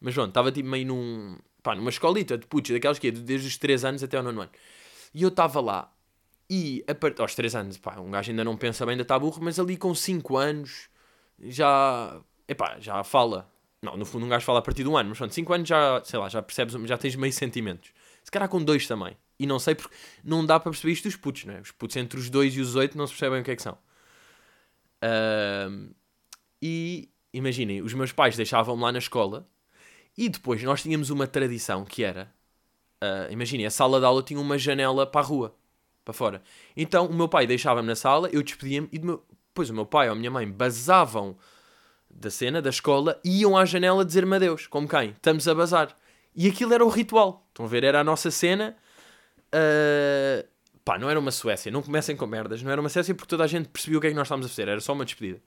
Mas 0.00 0.14
pronto, 0.14 0.28
estava 0.28 0.52
tipo 0.52 0.68
meio 0.68 0.86
num 0.86 1.36
pá, 1.60 1.74
numa 1.74 1.90
escolita 1.90 2.38
de 2.38 2.46
putos, 2.46 2.70
daquelas 2.70 3.00
que 3.00 3.08
é 3.08 3.10
desde 3.10 3.48
os 3.48 3.56
3 3.58 3.84
anos 3.84 4.02
até 4.04 4.16
ao 4.16 4.22
9 4.22 4.38
ano. 4.42 4.50
E 5.12 5.24
eu 5.24 5.28
estava 5.28 5.60
lá, 5.60 5.92
e 6.48 6.84
a 6.86 6.94
part... 6.94 7.20
aos 7.20 7.34
3 7.34 7.56
anos, 7.56 7.78
pá, 7.78 7.98
um 7.98 8.12
gajo 8.12 8.30
ainda 8.30 8.44
não 8.44 8.56
pensa 8.56 8.86
bem, 8.86 8.92
ainda 8.92 9.02
está 9.02 9.18
burro, 9.18 9.42
mas 9.42 9.58
ali 9.58 9.76
com 9.76 9.92
5 9.92 10.36
anos 10.36 10.93
já, 11.40 12.20
epá, 12.48 12.78
já 12.80 13.02
fala. 13.04 13.50
Não, 13.82 13.96
no 13.96 14.04
fundo 14.06 14.24
um 14.24 14.28
gajo 14.28 14.44
fala 14.44 14.60
a 14.60 14.62
partir 14.62 14.82
de 14.82 14.88
um 14.88 14.96
ano, 14.96 15.10
mas 15.10 15.18
pronto, 15.18 15.34
5 15.34 15.52
anos 15.52 15.68
já, 15.68 16.02
sei 16.04 16.18
lá, 16.18 16.28
já 16.28 16.40
percebes, 16.40 16.74
já 16.88 16.96
tens 16.96 17.16
meio 17.16 17.32
sentimentos. 17.32 17.90
Se 18.22 18.30
calhar 18.30 18.48
com 18.48 18.62
2 18.62 18.86
também. 18.86 19.16
E 19.38 19.46
não 19.46 19.58
sei 19.58 19.74
porque 19.74 19.94
não 20.22 20.46
dá 20.46 20.58
para 20.58 20.70
perceber 20.70 20.92
isto 20.92 21.04
dos 21.04 21.16
putos, 21.16 21.44
não 21.44 21.54
é? 21.54 21.60
Os 21.60 21.70
putos 21.70 21.96
entre 21.96 22.18
os 22.18 22.30
2 22.30 22.56
e 22.56 22.60
os 22.60 22.76
8 22.76 22.96
não 22.96 23.06
se 23.06 23.12
percebem 23.12 23.40
o 23.40 23.44
que 23.44 23.50
é 23.50 23.56
que 23.56 23.62
são. 23.62 23.76
Uh, 25.02 25.94
e 26.62 27.10
imaginem, 27.32 27.82
os 27.82 27.92
meus 27.92 28.12
pais 28.12 28.36
deixavam-me 28.36 28.82
lá 28.82 28.92
na 28.92 28.98
escola 28.98 29.46
e 30.16 30.28
depois 30.28 30.62
nós 30.62 30.82
tínhamos 30.82 31.10
uma 31.10 31.26
tradição 31.26 31.84
que 31.84 32.04
era. 32.04 32.32
Uh, 33.02 33.30
Imaginem, 33.30 33.66
a 33.66 33.70
sala 33.70 33.98
de 33.98 34.06
aula 34.06 34.22
tinha 34.22 34.40
uma 34.40 34.56
janela 34.56 35.06
para 35.06 35.20
a 35.20 35.24
rua, 35.24 35.54
para 36.04 36.14
fora. 36.14 36.42
Então 36.76 37.06
o 37.06 37.14
meu 37.14 37.28
pai 37.28 37.46
deixava-me 37.46 37.88
na 37.88 37.96
sala, 37.96 38.30
eu 38.32 38.42
despedia-me 38.42 38.88
e 38.90 38.98
depois 39.54 39.70
o 39.70 39.74
meu 39.74 39.86
pai 39.86 40.08
ou 40.08 40.14
a 40.14 40.16
minha 40.16 40.32
mãe 40.32 40.50
basavam 40.50 41.36
da 42.10 42.28
cena, 42.28 42.60
da 42.60 42.70
escola, 42.70 43.20
e 43.24 43.42
iam 43.42 43.56
à 43.56 43.64
janela 43.64 44.04
dizer-me 44.04 44.34
adeus. 44.34 44.66
Como 44.66 44.88
quem? 44.88 45.10
Estamos 45.10 45.46
a 45.46 45.54
bazar. 45.54 45.96
E 46.34 46.48
aquilo 46.48 46.74
era 46.74 46.84
o 46.84 46.88
ritual. 46.88 47.46
Estão 47.50 47.64
a 47.64 47.68
ver? 47.68 47.84
Era 47.84 48.00
a 48.00 48.04
nossa 48.04 48.32
cena. 48.32 48.76
Uh, 49.54 50.44
pá, 50.84 50.98
não 50.98 51.08
era 51.08 51.20
uma 51.20 51.30
Suécia. 51.30 51.70
Não 51.70 51.82
comecem 51.82 52.16
com 52.16 52.26
merdas. 52.26 52.62
Não 52.62 52.70
era 52.70 52.80
uma 52.80 52.88
Suécia 52.88 53.14
porque 53.14 53.28
toda 53.28 53.44
a 53.44 53.46
gente 53.46 53.68
percebia 53.68 53.98
o 53.98 54.00
que 54.00 54.08
é 54.08 54.10
que 54.10 54.16
nós 54.16 54.26
estávamos 54.26 54.46
a 54.46 54.48
fazer. 54.48 54.68
Era 54.68 54.80
só 54.80 54.92
uma 54.92 55.04
despedida. 55.04 55.40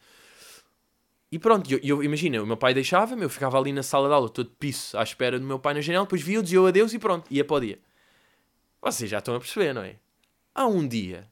E 1.30 1.38
pronto, 1.38 1.70
eu, 1.70 1.80
eu 1.84 2.02
imagina, 2.02 2.42
o 2.42 2.46
meu 2.46 2.56
pai 2.56 2.74
deixava-me, 2.74 3.24
eu 3.24 3.30
ficava 3.30 3.60
ali 3.60 3.74
na 3.74 3.84
sala 3.84 4.08
de 4.08 4.14
aula, 4.14 4.30
todo 4.30 4.50
piso, 4.52 4.98
à 4.98 5.04
espera 5.04 5.38
do 5.38 5.46
meu 5.46 5.60
pai 5.60 5.74
na 5.74 5.82
janela, 5.82 6.06
depois 6.06 6.22
via-o, 6.22 6.42
dizia 6.42 6.66
adeus 6.66 6.94
e 6.94 7.00
pronto, 7.00 7.28
ia 7.30 7.44
para 7.44 7.58
o 7.58 7.60
dia. 7.60 7.80
Vocês 8.82 9.10
já 9.10 9.18
estão 9.18 9.36
a 9.36 9.40
perceber, 9.40 9.74
não 9.74 9.82
é? 9.82 9.98
Há 10.56 10.66
um 10.68 10.88
dia 10.88 11.28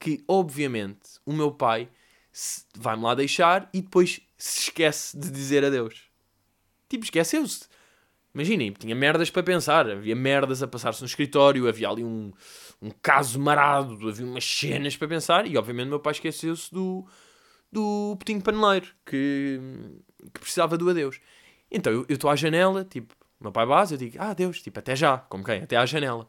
que, 0.00 0.24
obviamente, 0.26 1.20
o 1.24 1.32
meu 1.32 1.52
pai 1.52 1.88
vai-me 2.74 3.02
lá 3.04 3.14
deixar 3.14 3.68
e 3.72 3.82
depois 3.82 4.20
se 4.36 4.62
esquece 4.62 5.16
de 5.16 5.30
dizer 5.30 5.64
adeus. 5.64 6.10
Tipo, 6.88 7.04
esqueceu-se. 7.04 7.68
Imaginem, 8.34 8.72
tinha 8.72 8.94
merdas 8.94 9.28
para 9.28 9.42
pensar, 9.42 9.88
havia 9.90 10.16
merdas 10.16 10.62
a 10.62 10.68
passar-se 10.68 11.00
no 11.02 11.06
escritório, 11.06 11.68
havia 11.68 11.88
ali 11.88 12.04
um, 12.04 12.32
um 12.80 12.90
caso 13.02 13.38
marado, 13.38 14.08
havia 14.08 14.24
umas 14.24 14.44
cenas 14.44 14.96
para 14.96 15.08
pensar 15.08 15.46
e, 15.46 15.56
obviamente, 15.58 15.88
o 15.88 15.90
meu 15.90 16.00
pai 16.00 16.12
esqueceu-se 16.12 16.72
do 16.72 17.06
do 17.72 18.16
Petinho 18.18 18.42
Paneleiro, 18.42 18.88
que, 19.06 19.60
que 20.34 20.40
precisava 20.40 20.76
do 20.76 20.90
adeus. 20.90 21.20
Então 21.70 21.92
eu 21.92 22.06
estou 22.08 22.28
à 22.28 22.34
janela, 22.34 22.84
tipo, 22.84 23.14
meu 23.40 23.52
pai 23.52 23.64
base, 23.64 23.94
eu 23.94 23.98
digo, 23.98 24.16
ah, 24.18 24.30
adeus, 24.30 24.60
tipo, 24.60 24.78
até 24.78 24.96
já, 24.96 25.18
como 25.18 25.44
quem? 25.44 25.62
Até 25.62 25.76
à 25.76 25.86
janela. 25.86 26.26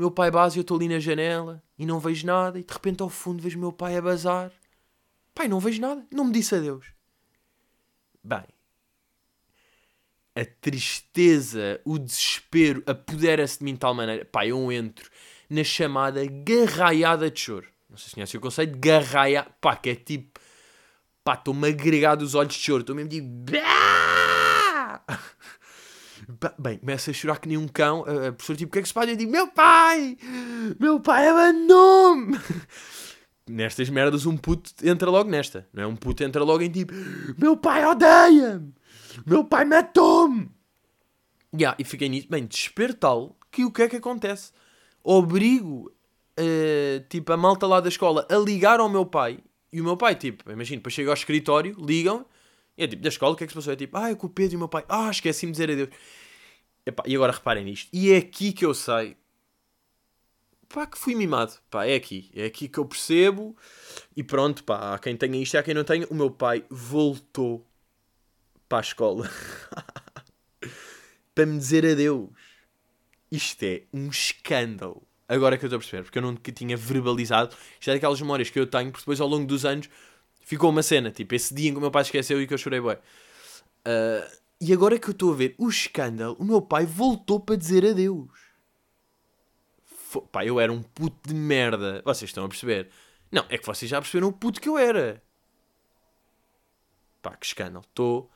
Meu 0.00 0.10
pai 0.10 0.30
base, 0.30 0.58
eu 0.58 0.62
estou 0.62 0.78
ali 0.78 0.88
na 0.88 0.98
janela 0.98 1.62
e 1.78 1.84
não 1.84 2.00
vejo 2.00 2.26
nada, 2.26 2.58
e 2.58 2.64
de 2.64 2.72
repente 2.72 3.02
ao 3.02 3.10
fundo 3.10 3.42
vejo 3.42 3.58
meu 3.58 3.70
pai 3.70 3.98
a 3.98 4.00
bazar. 4.00 4.50
Pai, 5.34 5.46
não 5.46 5.60
vejo 5.60 5.78
nada, 5.78 6.02
não 6.10 6.24
me 6.24 6.32
disse 6.32 6.54
adeus. 6.54 6.86
Bem, 8.24 8.44
a 10.34 10.42
tristeza, 10.58 11.82
o 11.84 11.98
desespero 11.98 12.82
apodera-se 12.86 13.58
de 13.58 13.64
mim 13.64 13.74
de 13.74 13.80
tal 13.80 13.92
maneira. 13.92 14.24
Pá, 14.24 14.46
eu 14.46 14.72
entro 14.72 15.10
na 15.50 15.62
chamada 15.62 16.22
garraiada 16.24 17.30
de 17.30 17.38
choro. 17.38 17.68
Não 17.86 17.98
sei 17.98 18.08
se 18.08 18.14
conhece 18.14 18.38
o 18.38 18.40
conceito 18.40 18.72
de 18.72 18.78
garraia. 18.78 19.46
Pá, 19.60 19.76
que 19.76 19.90
é 19.90 19.94
tipo 19.94 20.40
Pá, 21.22 21.34
estou-me 21.34 21.68
agregado 21.68 22.22
os 22.22 22.34
olhos 22.34 22.54
de 22.54 22.60
choro. 22.60 22.80
Estou 22.80 22.96
mesmo 22.96 23.10
de. 23.10 23.20
Bem, 26.58 26.78
começa 26.78 27.10
a 27.10 27.14
chorar 27.14 27.38
que 27.38 27.48
nem 27.48 27.56
um 27.56 27.68
cão. 27.68 28.02
A 28.02 28.32
professora, 28.32 28.58
tipo, 28.58 28.70
o 28.70 28.72
que 28.72 28.78
é 28.78 28.82
que 28.82 28.88
se 28.88 28.94
passa? 28.94 29.10
Eu 29.10 29.16
digo, 29.16 29.30
meu 29.30 29.48
pai! 29.48 30.16
Meu 30.78 31.00
pai 31.00 31.28
abandonou-me! 31.28 32.38
nestas 33.50 33.90
merdas 33.90 34.24
um 34.24 34.36
puto 34.36 34.72
entra 34.82 35.10
logo 35.10 35.28
nesta. 35.28 35.68
Não 35.72 35.82
é? 35.82 35.86
Um 35.86 35.96
puto 35.96 36.22
entra 36.22 36.42
logo 36.42 36.62
em 36.62 36.70
tipo: 36.70 36.94
Meu 37.36 37.56
pai 37.56 37.84
odeia-me! 37.84 38.72
Meu 39.26 39.44
pai 39.44 39.64
matou-me! 39.64 40.48
Yeah, 41.52 41.76
e 41.78 41.84
fiquei 41.84 42.08
nisso. 42.08 42.28
Bem, 42.30 42.46
desespero 42.46 42.96
que 43.50 43.64
o 43.64 43.72
que 43.72 43.82
é 43.82 43.88
que 43.88 43.96
acontece? 43.96 44.52
Obrigo 45.02 45.92
uh, 46.38 47.00
tipo, 47.08 47.32
a 47.32 47.36
malta 47.36 47.66
lá 47.66 47.80
da 47.80 47.88
escola 47.88 48.26
a 48.30 48.36
ligar 48.36 48.78
ao 48.78 48.88
meu 48.88 49.04
pai. 49.04 49.40
E 49.72 49.80
o 49.80 49.84
meu 49.84 49.96
pai, 49.96 50.14
tipo, 50.14 50.50
imagina, 50.50 50.80
para 50.80 50.90
chegar 50.90 51.10
ao 51.10 51.14
escritório, 51.14 51.76
ligam. 51.78 52.24
E 52.78 52.84
é 52.84 52.86
tipo, 52.86 53.02
da 53.02 53.08
escola, 53.08 53.34
o 53.34 53.36
que 53.36 53.44
é 53.44 53.46
que 53.46 53.52
se 53.52 53.56
passou? 53.56 53.72
É 53.72 53.76
tipo, 53.76 53.96
ah, 53.96 54.10
é 54.10 54.14
com 54.14 54.26
o 54.26 54.30
Pedro 54.30 54.54
e 54.54 54.56
o 54.56 54.58
meu 54.60 54.68
pai. 54.68 54.84
Ah, 54.88 55.10
esqueci-me 55.10 55.52
de 55.52 55.58
dizer 55.58 55.72
adeus. 55.72 55.90
Epá, 56.90 57.04
e 57.06 57.14
agora 57.14 57.32
reparem 57.32 57.64
nisto. 57.64 57.88
E 57.92 58.12
é 58.12 58.18
aqui 58.18 58.52
que 58.52 58.64
eu 58.64 58.74
sei 58.74 59.16
pá, 60.70 60.86
que 60.86 60.98
fui 60.98 61.14
mimado. 61.14 61.52
Pá, 61.70 61.84
é 61.84 61.94
aqui. 61.94 62.30
É 62.34 62.46
aqui 62.46 62.68
que 62.68 62.78
eu 62.78 62.86
percebo. 62.86 63.56
E 64.16 64.22
pronto, 64.22 64.64
pá, 64.64 64.94
há 64.94 64.98
quem 64.98 65.16
tenha 65.16 65.36
isto 65.40 65.54
e 65.54 65.58
há 65.58 65.62
quem 65.62 65.74
não 65.74 65.84
tenha. 65.84 66.06
O 66.08 66.14
meu 66.14 66.30
pai 66.30 66.64
voltou 66.70 67.66
para 68.68 68.78
a 68.78 68.80
escola 68.80 69.28
para 71.34 71.46
me 71.46 71.58
dizer 71.58 71.84
adeus. 71.84 72.30
Isto 73.30 73.62
é 73.64 73.82
um 73.92 74.08
escândalo. 74.08 75.02
Agora 75.28 75.56
que 75.56 75.64
eu 75.64 75.68
estou 75.68 75.76
a 75.76 75.80
perceber, 75.80 76.02
porque 76.02 76.18
eu 76.18 76.22
nunca 76.22 76.50
tinha 76.50 76.76
verbalizado. 76.76 77.54
Isto 77.78 77.90
é 77.90 77.94
daquelas 77.94 78.20
memórias 78.20 78.50
que 78.50 78.58
eu 78.58 78.66
tenho, 78.66 78.90
porque 78.90 79.02
depois 79.02 79.20
ao 79.20 79.28
longo 79.28 79.46
dos 79.46 79.64
anos 79.64 79.88
ficou 80.40 80.70
uma 80.70 80.82
cena. 80.82 81.10
Tipo, 81.12 81.34
esse 81.34 81.54
dia 81.54 81.68
em 81.68 81.72
que 81.72 81.78
o 81.78 81.80
meu 81.80 81.90
pai 81.90 82.02
esqueceu 82.02 82.42
e 82.42 82.46
que 82.46 82.54
eu 82.54 82.58
chorei 82.58 82.80
bem. 82.80 82.96
Uh, 83.86 84.40
e 84.60 84.72
agora 84.72 84.98
que 84.98 85.08
eu 85.08 85.12
estou 85.12 85.32
a 85.32 85.36
ver 85.36 85.54
o 85.56 85.68
escândalo, 85.68 86.36
o 86.38 86.44
meu 86.44 86.60
pai 86.60 86.84
voltou 86.84 87.40
para 87.40 87.56
dizer 87.56 87.84
adeus. 87.84 88.30
Pá, 90.30 90.44
eu 90.44 90.60
era 90.60 90.72
um 90.72 90.82
puto 90.82 91.28
de 91.28 91.34
merda. 91.34 92.02
Vocês 92.04 92.28
estão 92.28 92.44
a 92.44 92.48
perceber? 92.48 92.90
Não, 93.32 93.46
é 93.48 93.56
que 93.56 93.64
vocês 93.64 93.88
já 93.88 94.00
perceberam 94.00 94.28
o 94.28 94.32
puto 94.32 94.60
que 94.60 94.68
eu 94.68 94.76
era. 94.76 95.22
Pá, 97.22 97.34
que 97.36 97.46
escândalo. 97.46 97.84
Estou 97.88 98.30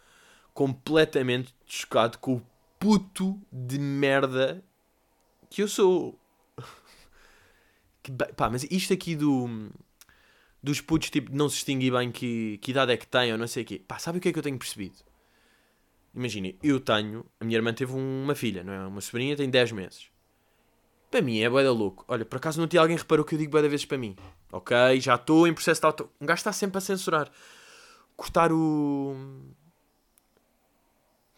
completamente 0.54 1.54
chocado 1.66 2.19
com 2.19 2.37
o 2.37 2.47
puto 2.78 3.38
de 3.52 3.78
merda 3.78 4.64
que 5.50 5.62
eu 5.62 5.69
sou. 5.69 6.19
que, 8.02 8.12
pá, 8.12 8.49
mas 8.49 8.64
isto 8.71 8.95
aqui 8.95 9.14
do 9.14 9.71
dos 10.62 10.81
putos, 10.81 11.11
tipo, 11.11 11.31
de 11.31 11.37
não 11.37 11.50
se 11.50 11.57
distinguir 11.57 11.93
bem 11.93 12.11
que, 12.11 12.57
que 12.59 12.71
idade 12.71 12.93
é 12.93 12.97
que 12.97 13.07
têm 13.07 13.31
ou 13.31 13.37
não 13.37 13.47
sei 13.47 13.64
o 13.64 13.66
quê. 13.66 13.83
Pá, 13.87 13.99
sabe 13.99 14.16
o 14.16 14.21
que 14.21 14.31
é 14.31 14.33
que 14.33 14.38
eu 14.38 14.43
tenho 14.43 14.59
percebido? 14.59 14.97
Imaginem, 16.14 16.56
eu 16.62 16.78
tenho... 16.78 17.26
A 17.40 17.44
minha 17.44 17.59
irmã 17.59 17.73
teve 17.73 17.92
uma 17.92 18.35
filha, 18.35 18.62
não 18.62 18.73
é? 18.73 18.87
Uma 18.87 19.00
sobrinha 19.00 19.37
tem 19.37 19.50
10 19.50 19.73
meses. 19.73 20.09
Para 21.11 21.21
mim 21.23 21.40
é 21.40 21.50
boeda 21.50 21.73
louco. 21.73 22.04
Olha, 22.06 22.25
por 22.25 22.37
acaso 22.37 22.61
não 22.61 22.68
tinha 22.68 22.80
alguém 22.80 22.97
reparou 22.97 23.25
que 23.25 23.35
eu 23.35 23.38
digo 23.38 23.50
boeda 23.50 23.68
vezes 23.68 23.85
para 23.85 23.99
mim. 23.99 24.16
Ok, 24.52 24.76
já 25.00 25.16
estou 25.16 25.47
em 25.47 25.52
processo 25.52 25.80
de 25.80 25.87
auto... 25.87 26.11
Um 26.21 26.26
gajo 26.26 26.38
está 26.38 26.52
sempre 26.52 26.78
a 26.78 26.80
censurar. 26.80 27.30
Cortar 28.16 28.52
o... 28.52 29.16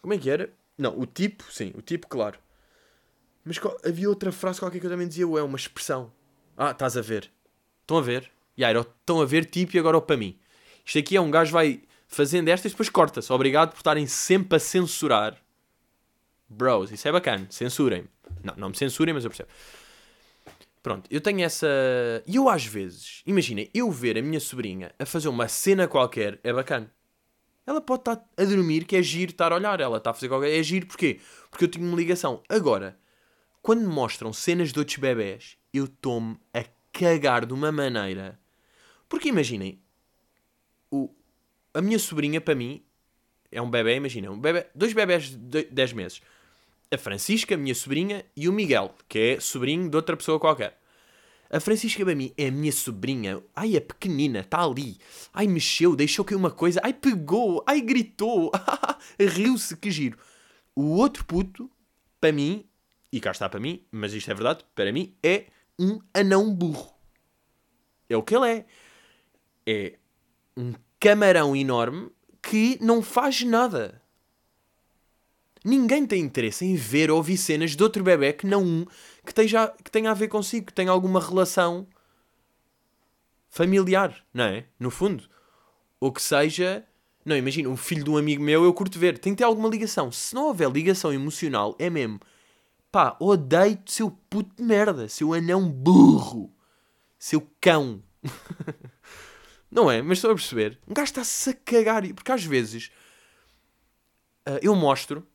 Como 0.01 0.13
é 0.13 0.17
que 0.17 0.29
era? 0.29 0.53
Não, 0.77 0.97
o 0.97 1.05
tipo, 1.05 1.43
sim, 1.51 1.73
o 1.75 1.81
tipo, 1.81 2.07
claro. 2.07 2.39
Mas 3.43 3.59
havia 3.83 4.09
outra 4.09 4.31
frase 4.31 4.59
qualquer 4.59 4.79
que 4.79 4.85
eu 4.85 4.91
também 4.91 5.07
dizia, 5.07 5.23
é 5.23 5.41
uma 5.41 5.57
expressão. 5.57 6.11
Ah, 6.55 6.71
estás 6.71 6.95
a 6.95 7.01
ver. 7.01 7.31
Estão 7.81 7.97
a 7.97 8.01
ver? 8.01 8.31
E 8.55 8.63
aí, 8.63 8.75
estão 8.75 9.21
a 9.21 9.25
ver 9.25 9.45
tipo 9.45 9.75
e 9.75 9.79
agora 9.79 9.99
para 10.01 10.17
mim. 10.17 10.37
Isto 10.85 10.99
aqui 10.99 11.17
é 11.17 11.21
um 11.21 11.31
gajo 11.31 11.51
vai 11.51 11.81
fazendo 12.07 12.47
estas 12.47 12.71
e 12.71 12.73
depois 12.73 12.89
corta-se. 12.89 13.31
Obrigado 13.31 13.71
por 13.71 13.77
estarem 13.77 14.07
sempre 14.07 14.55
a 14.55 14.59
censurar. 14.59 15.37
Bros, 16.49 16.91
isso 16.91 17.07
é 17.07 17.11
bacana. 17.11 17.45
Censurem-me. 17.49 18.09
Não, 18.43 18.53
não 18.55 18.69
me 18.69 18.77
censurem, 18.77 19.13
mas 19.13 19.25
eu 19.25 19.29
percebo. 19.29 19.49
Pronto, 20.81 21.07
eu 21.11 21.19
tenho 21.19 21.41
essa. 21.41 21.67
E 22.25 22.37
eu 22.37 22.47
às 22.47 22.65
vezes, 22.65 23.21
imaginem, 23.25 23.69
eu 23.73 23.91
ver 23.91 24.17
a 24.17 24.21
minha 24.21 24.39
sobrinha 24.39 24.93
a 24.97 25.05
fazer 25.05 25.27
uma 25.27 25.47
cena 25.49 25.87
qualquer 25.87 26.39
é 26.43 26.53
bacana. 26.53 26.89
Ela 27.65 27.81
pode 27.81 28.01
estar 28.01 28.25
a 28.37 28.43
dormir, 28.45 28.85
que 28.85 28.95
é 28.95 29.01
giro 29.01 29.31
estar 29.31 29.51
a 29.51 29.55
olhar. 29.55 29.81
Ela 29.81 29.97
está 29.97 30.11
a 30.11 30.13
fazer 30.13 30.29
qualquer. 30.29 30.57
É 30.57 30.63
giro 30.63 30.87
porquê? 30.87 31.19
Porque 31.51 31.65
eu 31.65 31.67
tenho 31.67 31.85
uma 31.85 31.97
ligação. 31.97 32.41
Agora, 32.47 32.97
quando 33.61 33.81
me 33.81 33.87
mostram 33.87 34.31
cenas 34.31 34.71
de 34.71 34.79
outros 34.79 34.97
bebés, 34.97 35.57
eu 35.73 35.89
tomo 35.89 36.39
a 36.53 36.63
cagar 36.93 37.45
de 37.45 37.53
uma 37.53 37.69
maneira. 37.69 38.39
Porque 39.09 39.27
imaginem. 39.27 39.81
A 41.77 41.81
minha 41.81 41.99
sobrinha, 41.99 42.41
para 42.41 42.55
mim, 42.55 42.83
é 43.51 43.61
um 43.61 43.69
bebê, 43.69 43.95
imagina, 43.95 44.31
um 44.31 44.39
bebê, 44.39 44.65
dois 44.73 44.93
bebés 44.93 45.29
de 45.29 45.63
10 45.63 45.93
meses 45.93 46.21
a 46.91 46.97
Francisca, 46.97 47.57
minha 47.57 47.75
sobrinha, 47.75 48.25
e 48.35 48.47
o 48.47 48.53
Miguel, 48.53 48.95
que 49.07 49.19
é 49.19 49.39
sobrinho 49.39 49.89
de 49.89 49.95
outra 49.95 50.15
pessoa 50.15 50.39
qualquer. 50.39 50.79
A 51.49 51.59
Francisca 51.59 52.03
para 52.03 52.15
mim 52.15 52.33
é 52.37 52.47
a 52.47 52.51
minha 52.51 52.71
sobrinha. 52.71 53.41
Ai, 53.55 53.75
é 53.75 53.79
pequenina, 53.79 54.39
está 54.39 54.63
ali. 54.63 54.97
Ai, 55.33 55.47
mexeu, 55.47 55.95
deixou 55.95 56.25
cair 56.25 56.37
uma 56.37 56.51
coisa. 56.51 56.81
Ai, 56.83 56.93
pegou. 56.93 57.63
Ai, 57.65 57.79
gritou. 57.81 58.51
Riu-se, 59.19 59.77
que 59.77 59.89
giro. 59.89 60.17
O 60.75 60.95
outro 60.97 61.25
puto, 61.25 61.69
para 62.19 62.33
mim, 62.33 62.65
e 63.11 63.19
cá 63.21 63.31
está 63.31 63.47
para 63.47 63.59
mim, 63.59 63.81
mas 63.91 64.13
isto 64.13 64.29
é 64.29 64.33
verdade, 64.33 64.65
para 64.75 64.91
mim, 64.91 65.15
é 65.23 65.45
um 65.79 65.99
anão 66.13 66.53
burro. 66.53 66.93
É 68.09 68.17
o 68.17 68.23
que 68.23 68.35
ele 68.35 68.49
é. 68.49 68.65
É 69.65 69.99
um 70.55 70.73
camarão 70.99 71.55
enorme 71.55 72.09
que 72.41 72.77
não 72.81 73.01
faz 73.01 73.43
nada. 73.43 74.01
Ninguém 75.63 76.05
tem 76.05 76.21
interesse 76.21 76.65
em 76.65 76.75
ver 76.75 77.11
ou 77.11 77.17
ouvir 77.17 77.37
cenas 77.37 77.75
de 77.75 77.83
outro 77.83 78.03
bebê 78.03 78.31
que 78.31 78.47
não 78.47 78.63
um 78.63 78.85
que, 79.25 79.33
tenha, 79.33 79.67
que 79.83 79.91
tenha 79.91 80.11
a 80.11 80.13
ver 80.13 80.29
consigo, 80.29 80.67
que 80.67 80.73
tenha 80.73 80.91
alguma 80.91 81.19
relação 81.19 81.85
familiar, 83.49 84.23
não 84.33 84.45
é? 84.45 84.65
No 84.79 84.89
fundo. 84.89 85.27
Ou 85.99 86.11
que 86.11 86.21
seja. 86.21 86.85
Não, 87.25 87.35
imagina, 87.35 87.67
um 87.67 87.75
filho 87.75 88.03
de 88.03 88.09
um 88.09 88.17
amigo 88.17 88.41
meu 88.41 88.63
eu 88.63 88.73
curto 88.73 88.97
ver. 88.97 89.17
Tem 89.17 89.33
que 89.33 89.39
ter 89.39 89.43
alguma 89.43 89.67
ligação. 89.67 90.11
Se 90.11 90.33
não 90.33 90.45
houver 90.45 90.71
ligação 90.71 91.11
emocional, 91.11 91.75
é 91.77 91.89
mesmo. 91.89 92.21
Pá, 92.89 93.17
odeio-te, 93.19 93.91
seu 93.91 94.09
puto 94.29 94.55
de 94.55 94.63
merda. 94.63 95.09
Seu 95.09 95.33
anão 95.33 95.69
burro. 95.69 96.53
Seu 97.19 97.45
cão. 97.59 98.01
não 99.77 99.91
é? 99.91 100.01
Mas 100.01 100.17
estou 100.17 100.31
a 100.31 100.35
perceber. 100.35 100.79
Um 100.87 100.93
gajo 100.93 101.05
está-se 101.05 101.49
a 101.49 101.53
cagar. 101.53 102.03
Porque 102.13 102.31
às 102.31 102.43
vezes. 102.43 102.91
Uh, 104.47 104.59
eu 104.61 104.75
mostro 104.75 105.25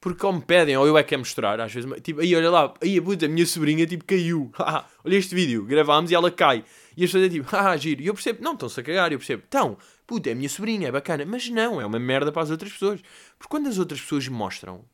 porque 0.00 0.24
ou 0.24 0.32
me 0.32 0.40
pedem, 0.40 0.76
ou 0.78 0.86
eu 0.86 0.96
é 0.96 1.02
que 1.02 1.10
quero 1.10 1.20
mostrar, 1.20 1.60
às 1.60 1.74
vezes, 1.74 1.90
tipo, 2.02 2.20
aí 2.20 2.34
olha 2.34 2.50
lá, 2.50 2.74
aí 2.80 2.98
puta, 2.98 3.26
a 3.26 3.28
minha 3.28 3.44
sobrinha, 3.44 3.86
tipo, 3.86 4.02
caiu. 4.04 4.50
olha 5.04 5.16
este 5.16 5.34
vídeo, 5.34 5.62
gravámos 5.66 6.10
e 6.10 6.14
ela 6.14 6.30
cai. 6.30 6.64
E 6.96 7.04
as 7.04 7.10
pessoas 7.10 7.24
é 7.24 7.28
tipo, 7.28 7.48
ah, 7.54 7.76
giro. 7.76 8.00
E 8.00 8.06
eu 8.06 8.14
percebo, 8.14 8.42
não, 8.42 8.54
estão-se 8.54 8.80
a 8.80 8.82
cagar, 8.82 9.12
eu 9.12 9.18
percebo, 9.18 9.42
então, 9.46 9.76
puta, 10.06 10.30
é 10.30 10.32
a 10.32 10.34
minha 10.34 10.48
sobrinha, 10.48 10.88
é 10.88 10.92
bacana. 10.92 11.26
Mas 11.26 11.50
não, 11.50 11.78
é 11.82 11.84
uma 11.84 11.98
merda 11.98 12.32
para 12.32 12.40
as 12.40 12.50
outras 12.50 12.72
pessoas. 12.72 13.02
Porque 13.38 13.50
quando 13.50 13.68
as 13.68 13.78
outras 13.78 14.00
pessoas 14.00 14.26
mostram, 14.26 14.86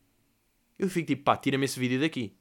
eu 0.77 0.89
fico 0.91 1.07
tipo, 1.07 1.23
pá, 1.23 1.37
tira-me 1.37 1.67
esse 1.67 1.79
vídeo 1.79 2.01
daqui. 2.01 2.35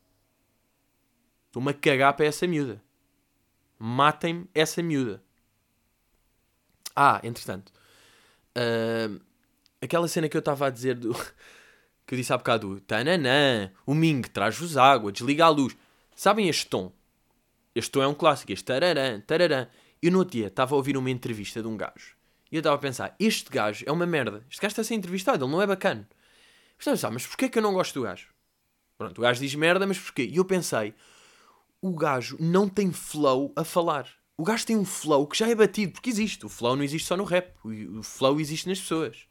Estou-me 1.47 1.69
a 1.69 1.73
cagar 1.73 2.13
para 2.15 2.25
essa 2.25 2.47
miúda. 2.47 2.81
Matem-me 3.77 4.49
essa 4.55 4.81
miúda. 4.81 5.23
Ah, 6.95 7.19
entretanto. 7.23 7.73
Uh, 8.57 9.19
aquela 9.81 10.07
cena 10.07 10.29
que 10.29 10.37
eu 10.37 10.39
estava 10.39 10.67
a 10.67 10.69
dizer 10.69 10.95
do 10.95 11.13
que 12.05 12.13
eu 12.13 12.17
disse 12.17 12.31
há 12.31 12.37
bocado, 12.37 12.79
tananã, 12.81 13.71
o 13.85 13.93
Ming, 13.93 14.21
traz-vos 14.21 14.77
água, 14.77 15.11
desliga 15.11 15.45
a 15.45 15.49
luz. 15.49 15.75
Sabem 16.15 16.47
este 16.47 16.67
tom? 16.67 16.91
Este 17.73 17.91
tom 17.91 18.01
é 18.01 18.07
um 18.07 18.13
clássico, 18.13 18.53
este 18.53 18.63
tararã, 18.63 19.19
tararã. 19.21 19.67
Eu 20.01 20.11
no 20.11 20.19
outro 20.19 20.33
dia 20.33 20.47
estava 20.47 20.75
a 20.75 20.77
ouvir 20.77 20.95
uma 20.95 21.09
entrevista 21.09 21.61
de 21.61 21.67
um 21.67 21.75
gajo. 21.75 22.15
E 22.51 22.55
eu 22.55 22.59
estava 22.59 22.75
a 22.75 22.79
pensar, 22.79 23.15
este 23.19 23.49
gajo 23.49 23.83
é 23.87 23.91
uma 23.91 24.05
merda. 24.05 24.45
Este 24.49 24.61
gajo 24.61 24.71
está 24.71 24.81
a 24.81 24.85
ser 24.85 24.93
entrevistado, 24.93 25.43
ele 25.43 25.51
não 25.51 25.61
é 25.61 25.67
bacana. 25.67 26.07
Mas, 26.85 27.03
mas 27.03 27.27
porquê 27.27 27.49
que 27.49 27.57
eu 27.57 27.63
não 27.63 27.73
gosto 27.73 27.95
do 27.95 28.03
gajo? 28.03 28.29
Pronto, 28.97 29.17
o 29.17 29.21
gajo 29.21 29.41
diz 29.41 29.53
merda, 29.55 29.85
mas 29.85 29.99
porquê? 29.99 30.23
E 30.23 30.37
eu 30.37 30.45
pensei, 30.45 30.93
o 31.81 31.93
gajo 31.93 32.37
não 32.39 32.69
tem 32.69 32.91
flow 32.91 33.51
a 33.55 33.63
falar. 33.63 34.07
O 34.37 34.43
gajo 34.43 34.65
tem 34.65 34.75
um 34.75 34.83
flow 34.83 35.25
que 35.27 35.37
já 35.37 35.47
é 35.47 35.55
batido, 35.55 35.93
porque 35.93 36.09
existe. 36.09 36.45
O 36.45 36.49
flow 36.49 36.75
não 36.75 36.83
existe 36.83 37.07
só 37.07 37.15
no 37.15 37.23
rap. 37.23 37.53
O 37.63 38.03
flow 38.03 38.39
existe 38.39 38.67
nas 38.67 38.79
pessoas. 38.79 39.25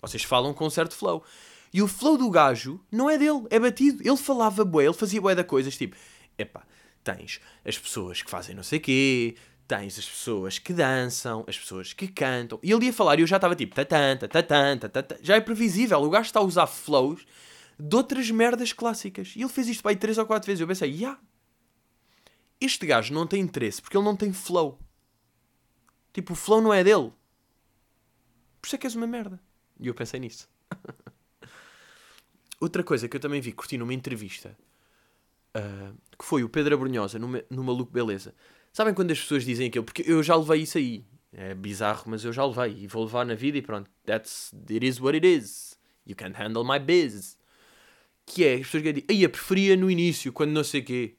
Vocês 0.00 0.22
falam 0.22 0.54
com 0.54 0.66
um 0.66 0.70
certo 0.70 0.94
flow. 0.94 1.24
E 1.72 1.82
o 1.82 1.88
flow 1.88 2.16
do 2.16 2.30
gajo 2.30 2.80
não 2.90 3.10
é 3.10 3.18
dele, 3.18 3.44
é 3.50 3.58
batido. 3.58 4.00
Ele 4.06 4.16
falava 4.16 4.64
bué, 4.64 4.84
ele 4.84 4.92
fazia 4.92 5.20
bué 5.20 5.34
da 5.34 5.42
coisas, 5.42 5.76
tipo, 5.76 5.96
epá, 6.38 6.62
tens 7.02 7.40
as 7.64 7.76
pessoas 7.76 8.22
que 8.22 8.30
fazem 8.30 8.54
não 8.54 8.62
sei 8.62 8.78
quê, 8.78 9.34
tens 9.66 9.98
as 9.98 10.08
pessoas 10.08 10.58
que 10.60 10.72
dançam, 10.72 11.44
as 11.48 11.58
pessoas 11.58 11.92
que 11.92 12.06
cantam. 12.06 12.60
E 12.62 12.70
ele 12.70 12.86
ia 12.86 12.92
falar 12.92 13.18
e 13.18 13.22
eu 13.22 13.26
já 13.26 13.36
estava 13.36 13.56
tipo, 13.56 13.74
tatã, 13.74 14.16
tatã, 14.16 14.78
tatã, 14.78 15.16
já 15.20 15.34
é 15.34 15.40
previsível. 15.40 16.00
O 16.00 16.10
gajo 16.10 16.26
está 16.26 16.38
a 16.38 16.44
usar 16.44 16.68
flows 16.68 17.26
de 17.76 17.96
outras 17.96 18.30
merdas 18.30 18.72
clássicas. 18.72 19.32
E 19.34 19.40
ele 19.40 19.48
fez 19.48 19.66
isto 19.66 19.88
aí 19.88 19.96
três 19.96 20.16
ou 20.16 20.26
quatro 20.26 20.46
vezes. 20.46 20.60
Eu 20.60 20.68
pensei, 20.68 20.90
ya, 20.90 20.96
yeah, 20.96 21.20
este 22.64 22.86
gajo 22.86 23.12
não 23.12 23.26
tem 23.26 23.40
interesse 23.40 23.80
porque 23.80 23.96
ele 23.96 24.04
não 24.04 24.16
tem 24.16 24.32
flow. 24.32 24.78
Tipo, 26.12 26.32
o 26.32 26.36
flow 26.36 26.60
não 26.60 26.72
é 26.72 26.84
dele. 26.84 27.12
Por 28.60 28.66
isso 28.66 28.76
é 28.76 28.78
que 28.78 28.86
és 28.86 28.94
uma 28.94 29.06
merda. 29.06 29.40
E 29.78 29.86
eu 29.88 29.94
pensei 29.94 30.20
nisso. 30.20 30.48
Outra 32.60 32.82
coisa 32.82 33.08
que 33.08 33.16
eu 33.16 33.20
também 33.20 33.40
vi, 33.40 33.52
curti 33.52 33.76
numa 33.76 33.92
entrevista, 33.92 34.56
uh, 35.56 35.94
que 36.18 36.24
foi 36.24 36.44
o 36.44 36.48
Pedro 36.48 36.74
Abrunhosa, 36.74 37.18
no, 37.18 37.28
no 37.50 37.64
Maluco 37.64 37.92
Beleza, 37.92 38.34
Sabem 38.74 38.92
quando 38.92 39.12
as 39.12 39.20
pessoas 39.20 39.44
dizem 39.44 39.68
aquilo? 39.68 39.84
Porque 39.84 40.02
eu 40.04 40.20
já 40.20 40.34
levei 40.34 40.62
isso 40.62 40.76
aí. 40.76 41.04
É 41.32 41.54
bizarro, 41.54 42.02
mas 42.08 42.24
eu 42.24 42.32
já 42.32 42.44
levei. 42.44 42.82
E 42.82 42.88
vou 42.88 43.04
levar 43.04 43.24
na 43.24 43.36
vida 43.36 43.56
e 43.56 43.62
pronto. 43.62 43.88
That's, 44.04 44.52
it 44.68 44.84
is 44.84 45.00
what 45.00 45.14
it 45.16 45.24
is. 45.24 45.78
You 46.04 46.16
can't 46.16 46.36
handle 46.36 46.64
my 46.64 46.80
biz. 46.80 47.38
Que 48.26 48.44
é, 48.44 48.54
as 48.54 48.62
pessoas 48.62 48.82
dizem, 48.82 49.04
aí 49.08 49.22
eu 49.22 49.30
preferia 49.30 49.76
no 49.76 49.88
início, 49.88 50.32
quando 50.32 50.50
não 50.50 50.64
sei 50.64 50.80
o 50.80 50.84
quê. 50.84 51.16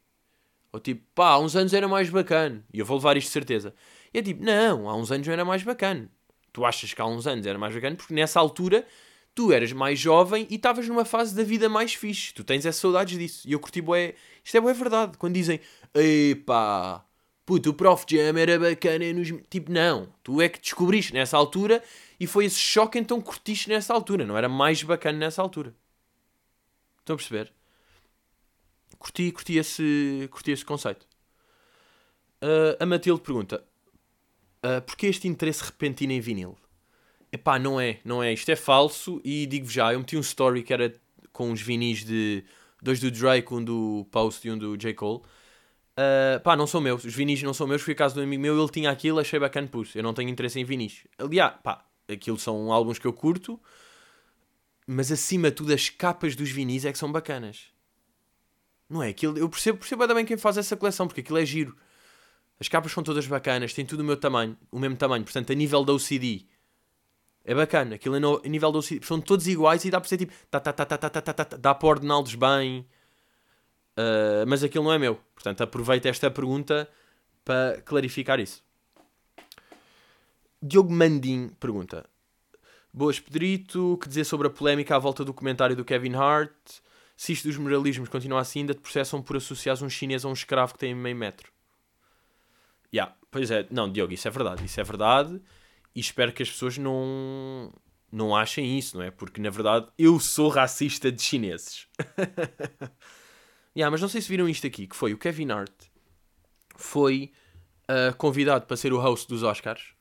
Ou 0.76 0.80
tipo, 0.82 1.02
pá, 1.16 1.30
há 1.30 1.40
uns 1.40 1.56
anos 1.56 1.74
era 1.74 1.88
mais 1.88 2.10
bacana. 2.10 2.62
E 2.74 2.80
eu 2.80 2.86
vou 2.86 2.98
levar 2.98 3.16
isto 3.16 3.28
de 3.28 3.32
certeza. 3.32 3.74
E 4.14 4.18
é 4.18 4.22
tipo, 4.22 4.44
não, 4.44 4.90
há 4.90 4.96
uns 4.98 5.10
anos 5.10 5.26
não 5.26 5.32
era 5.32 5.46
mais 5.46 5.64
bacana. 5.64 6.10
Tu 6.52 6.66
achas 6.66 6.94
que 6.94 7.02
há 7.02 7.06
uns 7.06 7.26
anos 7.26 7.46
era 7.46 7.58
mais 7.58 7.74
bacana 7.74 7.96
porque 7.96 8.14
nessa 8.14 8.42
altura 8.42 8.86
tu 9.34 9.54
eras 9.54 9.72
mais 9.72 9.98
jovem 9.98 10.46
e 10.50 10.56
estavas 10.56 10.86
numa 10.90 11.06
fase 11.06 11.34
da 11.34 11.44
vida 11.44 11.70
mais 11.70 11.94
fixe. 11.94 12.34
Tu 12.34 12.44
tens 12.44 12.66
essas 12.66 12.82
saudades 12.82 13.18
disso. 13.18 13.48
E 13.48 13.54
eu 13.54 13.60
curti. 13.62 13.82
Isto 14.44 14.58
é 14.58 14.60
bué 14.60 14.74
verdade. 14.74 15.18
Quando 15.18 15.36
dizem, 15.36 15.62
epá, 15.94 17.06
puto, 17.46 17.70
o 17.70 17.74
Prof 17.74 18.06
Jam 18.06 18.38
era 18.38 18.60
bacana 18.60 19.14
nos... 19.14 19.32
Tipo, 19.50 19.72
não. 19.72 20.10
Tu 20.24 20.42
é 20.42 20.50
que 20.50 20.60
descobriste 20.60 21.14
nessa 21.14 21.38
altura 21.38 21.82
e 22.20 22.28
foi 22.28 22.44
esse 22.44 22.60
choque 22.60 23.00
então 23.00 23.22
curtiste 23.22 23.70
nessa 23.70 23.94
altura. 23.94 24.26
Não 24.26 24.38
era 24.38 24.50
mais 24.50 24.84
bacana 24.84 25.18
nessa 25.20 25.42
altura. 25.42 25.74
Estão 27.00 27.14
a 27.14 27.18
perceber? 27.18 27.54
Curti, 29.06 29.32
curti, 29.32 29.58
esse, 29.58 30.28
curti 30.32 30.50
esse 30.50 30.66
conceito. 30.66 31.06
Uh, 32.42 32.76
a 32.80 32.88
Matilde 32.88 33.22
pergunta: 33.22 33.64
uh, 34.66 34.82
porquê 34.82 35.06
este 35.06 35.28
interesse 35.28 35.64
repentino 35.64 36.12
em 36.12 36.20
vinil? 36.20 36.58
Epá, 37.32 37.60
não 37.60 37.80
é, 37.80 38.00
não 38.04 38.24
é. 38.24 38.34
Isto 38.34 38.50
é 38.50 38.56
falso 38.56 39.22
e 39.24 39.46
digo-vos 39.46 39.72
já, 39.72 39.94
eu 39.94 40.00
meti 40.00 40.18
um 40.18 40.22
story 40.22 40.64
que 40.64 40.74
era 40.74 40.92
com 41.32 41.52
uns 41.52 41.62
vinis 41.62 42.04
de. 42.04 42.44
Dois 42.82 43.00
do 43.00 43.12
Drake, 43.12 43.54
um 43.54 43.64
do 43.64 44.08
Post 44.12 44.48
e 44.48 44.52
um 44.52 44.58
do 44.58 44.76
J. 44.76 44.96
Cole. 44.96 45.20
Uh, 45.20 46.40
pá, 46.44 46.56
não 46.56 46.66
são 46.66 46.82
meus. 46.82 47.04
Os 47.04 47.14
vinis 47.14 47.44
não 47.44 47.54
são 47.54 47.68
meus. 47.68 47.84
Fui 47.84 47.94
a 47.94 47.96
casa 47.96 48.16
de 48.16 48.22
um 48.22 48.24
amigo 48.24 48.42
meu, 48.42 48.60
ele 48.60 48.72
tinha 48.72 48.90
aquilo, 48.90 49.20
achei 49.20 49.40
bacana, 49.40 49.68
pus. 49.68 49.96
Eu 49.96 50.02
não 50.02 50.16
tenho 50.16 50.30
interesse 50.32 50.60
em 50.60 50.66
vinis. 50.66 51.06
Aliás, 51.20 51.54
pá, 51.64 51.86
aquilo 52.12 52.40
são 52.40 52.72
álbuns 52.72 52.98
que 52.98 53.06
eu 53.06 53.14
curto, 53.14 53.62
mas 54.88 55.12
acima 55.12 55.52
de 55.52 55.58
tudo 55.58 55.74
as 55.74 55.90
capas 55.90 56.36
dos 56.36 56.50
vinis 56.50 56.86
é 56.86 56.92
que 56.92 56.98
são 56.98 57.12
bacanas. 57.12 57.75
Não 58.90 59.02
é? 59.02 59.10
Aquilo, 59.10 59.38
eu 59.38 59.50
percebo, 59.50 59.80
percebo 59.80 60.08
bem 60.14 60.26
quem 60.26 60.38
faz 60.38 60.58
essa 60.58 60.76
coleção, 60.76 61.08
porque 61.08 61.22
aquilo 61.22 61.38
é 61.38 61.46
giro. 61.46 61.76
As 62.60 62.68
capas 62.68 62.92
são 62.92 63.04
todas 63.04 63.28
bacanas, 63.28 63.74
têm 63.74 63.86
tudo 63.86 64.02
o 64.02 64.04
meu 64.04 64.16
tamanho, 64.16 64.58
o 64.72 64.80
mesmo 64.80 64.96
tamanho. 64.96 65.24
Portanto, 65.24 65.52
a 65.52 65.56
nível 65.56 65.84
da 65.84 65.94
OCD 65.94 66.46
é 67.44 67.54
bacana. 67.54 67.96
Aquilo 67.96 68.16
é 68.16 68.20
no, 68.20 68.42
a 68.44 68.48
nível 68.48 68.72
da 68.72 68.80
OCD. 68.80 69.06
São 69.06 69.20
todos 69.20 69.48
iguais 69.48 69.84
e 69.84 69.92
dá 69.92 70.00
para 70.00 70.08
ser 70.08 70.18
tipo. 70.18 70.34
Tá, 70.50 70.60
tá, 70.60 70.72
tá, 70.72 70.86
tá, 70.86 70.98
tá, 70.98 71.10
tá, 71.10 71.22
tá, 71.22 71.46
tá, 71.46 71.58
dá 71.58 71.76
para 71.76 71.90
ordená-los 71.90 72.36
bem. 72.36 72.88
Uh, 73.98 74.46
mas 74.48 74.64
aquilo 74.64 74.84
não 74.84 74.94
é 74.94 75.00
meu. 75.00 75.20
Portanto, 75.34 75.62
aproveito 75.62 76.06
esta 76.06 76.30
pergunta 76.32 76.90
para 77.44 77.82
clarificar 77.82 78.40
isso. 78.40 78.64
Diogo 80.62 80.92
Mandim 80.92 81.50
pergunta: 81.60 82.06
Boas, 82.94 83.20
Pedrito, 83.20 83.98
que 84.02 84.08
dizer 84.08 84.24
sobre 84.24 84.48
a 84.48 84.50
polémica 84.50 84.96
à 84.96 85.00
volta 85.00 85.24
do 85.26 85.34
comentário 85.34 85.76
do 85.76 85.84
Kevin 85.84 86.16
Hart? 86.16 86.52
Se 87.16 87.32
isto 87.32 87.48
dos 87.48 87.58
moralismos 87.58 88.10
continua 88.10 88.42
assim, 88.42 88.60
ainda 88.60 88.74
te 88.74 88.82
processam 88.82 89.22
por 89.22 89.38
associar 89.38 89.82
um 89.84 89.90
chinês 89.90 90.26
a 90.26 90.28
um 90.28 90.34
escravo 90.34 90.74
que 90.74 90.80
tem 90.80 90.94
meio 90.94 91.16
metro. 91.16 91.52
Yeah, 92.94 93.16
pois 93.32 93.52
é, 93.52 93.66
não, 93.72 93.92
Diogo, 93.92 94.14
isso 94.14 94.28
é 94.28 94.32
verdade, 94.32 94.66
isso 94.66 94.80
é 94.80 94.84
verdade 94.84 95.42
e 95.96 96.00
espero 96.00 96.34
que 96.34 96.44
as 96.44 96.50
pessoas 96.50 96.78
não, 96.78 97.74
não 98.12 98.36
achem 98.36 98.78
isso, 98.78 98.98
não 98.98 99.04
é? 99.04 99.10
Porque 99.10 99.40
na 99.40 99.50
verdade 99.50 99.88
eu 99.98 100.20
sou 100.20 100.50
racista 100.50 101.12
de 101.12 101.22
chineses. 101.22 101.88
yeah, 103.76 103.90
mas 103.90 104.02
não 104.02 104.10
sei 104.10 104.22
se 104.22 104.28
viram 104.28 104.50
isto 104.50 104.68
aqui, 104.68 104.88
que 104.88 104.96
foi 104.96 105.14
o 105.14 105.18
Kevin 105.18 105.52
Hart 105.52 105.72
foi 106.76 107.32
uh, 107.90 108.14
convidado 108.18 108.66
para 108.66 108.76
ser 108.76 108.92
o 108.92 109.00
host 109.00 109.28
dos 109.30 109.42
Oscars 109.42 109.94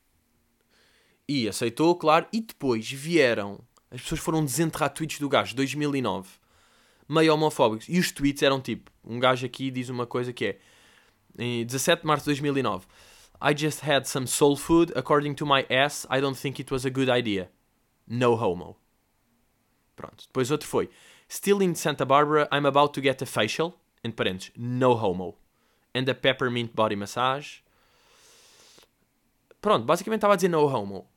e 1.27 1.47
aceitou, 1.47 1.95
claro, 1.95 2.27
e 2.31 2.41
depois 2.41 2.91
vieram, 2.91 3.59
as 3.89 4.01
pessoas 4.01 4.19
foram 4.19 4.43
desenterrar 4.43 4.93
tweets 4.93 5.19
do 5.19 5.29
gajo 5.29 5.55
2009, 5.55 6.29
meio 7.07 7.33
homofóbicos, 7.33 7.87
e 7.87 7.99
os 7.99 8.11
tweets 8.11 8.41
eram 8.43 8.59
tipo, 8.59 8.91
um 9.03 9.19
gajo 9.19 9.45
aqui 9.45 9.69
diz 9.69 9.89
uma 9.89 10.05
coisa 10.05 10.33
que 10.33 10.45
é 10.45 10.57
em 11.37 11.65
17 11.65 12.01
de 12.01 12.07
março 12.07 12.23
de 12.23 12.41
2009. 12.41 12.85
I 13.41 13.53
just 13.55 13.83
had 13.83 14.05
some 14.05 14.27
soul 14.27 14.55
food. 14.55 14.93
According 14.95 15.35
to 15.35 15.45
my 15.45 15.65
ass, 15.69 16.07
I 16.09 16.21
don't 16.21 16.39
think 16.39 16.61
it 16.61 16.71
was 16.71 16.85
a 16.85 16.89
good 16.89 17.09
idea. 17.09 17.49
No 18.07 18.33
homo. 18.35 18.77
Pronto. 19.95 20.25
Depois 20.27 20.51
outro 20.51 20.67
foi. 20.67 20.89
Still 21.27 21.61
in 21.61 21.75
Santa 21.75 22.05
Barbara, 22.05 22.47
I'm 22.51 22.65
about 22.65 22.93
to 22.93 23.01
get 23.01 23.21
a 23.21 23.25
facial. 23.25 23.73
Em 24.03 24.11
parênteses, 24.11 24.51
no 24.55 24.93
homo. 24.93 25.35
And 25.93 26.09
a 26.09 26.13
peppermint 26.13 26.73
body 26.73 26.95
massage. 26.95 27.61
Pronto, 29.61 29.85
basicamente 29.85 30.19
estava 30.19 30.33
a 30.33 30.35
dizer 30.35 30.49
no 30.49 30.65
homo. 30.65 31.07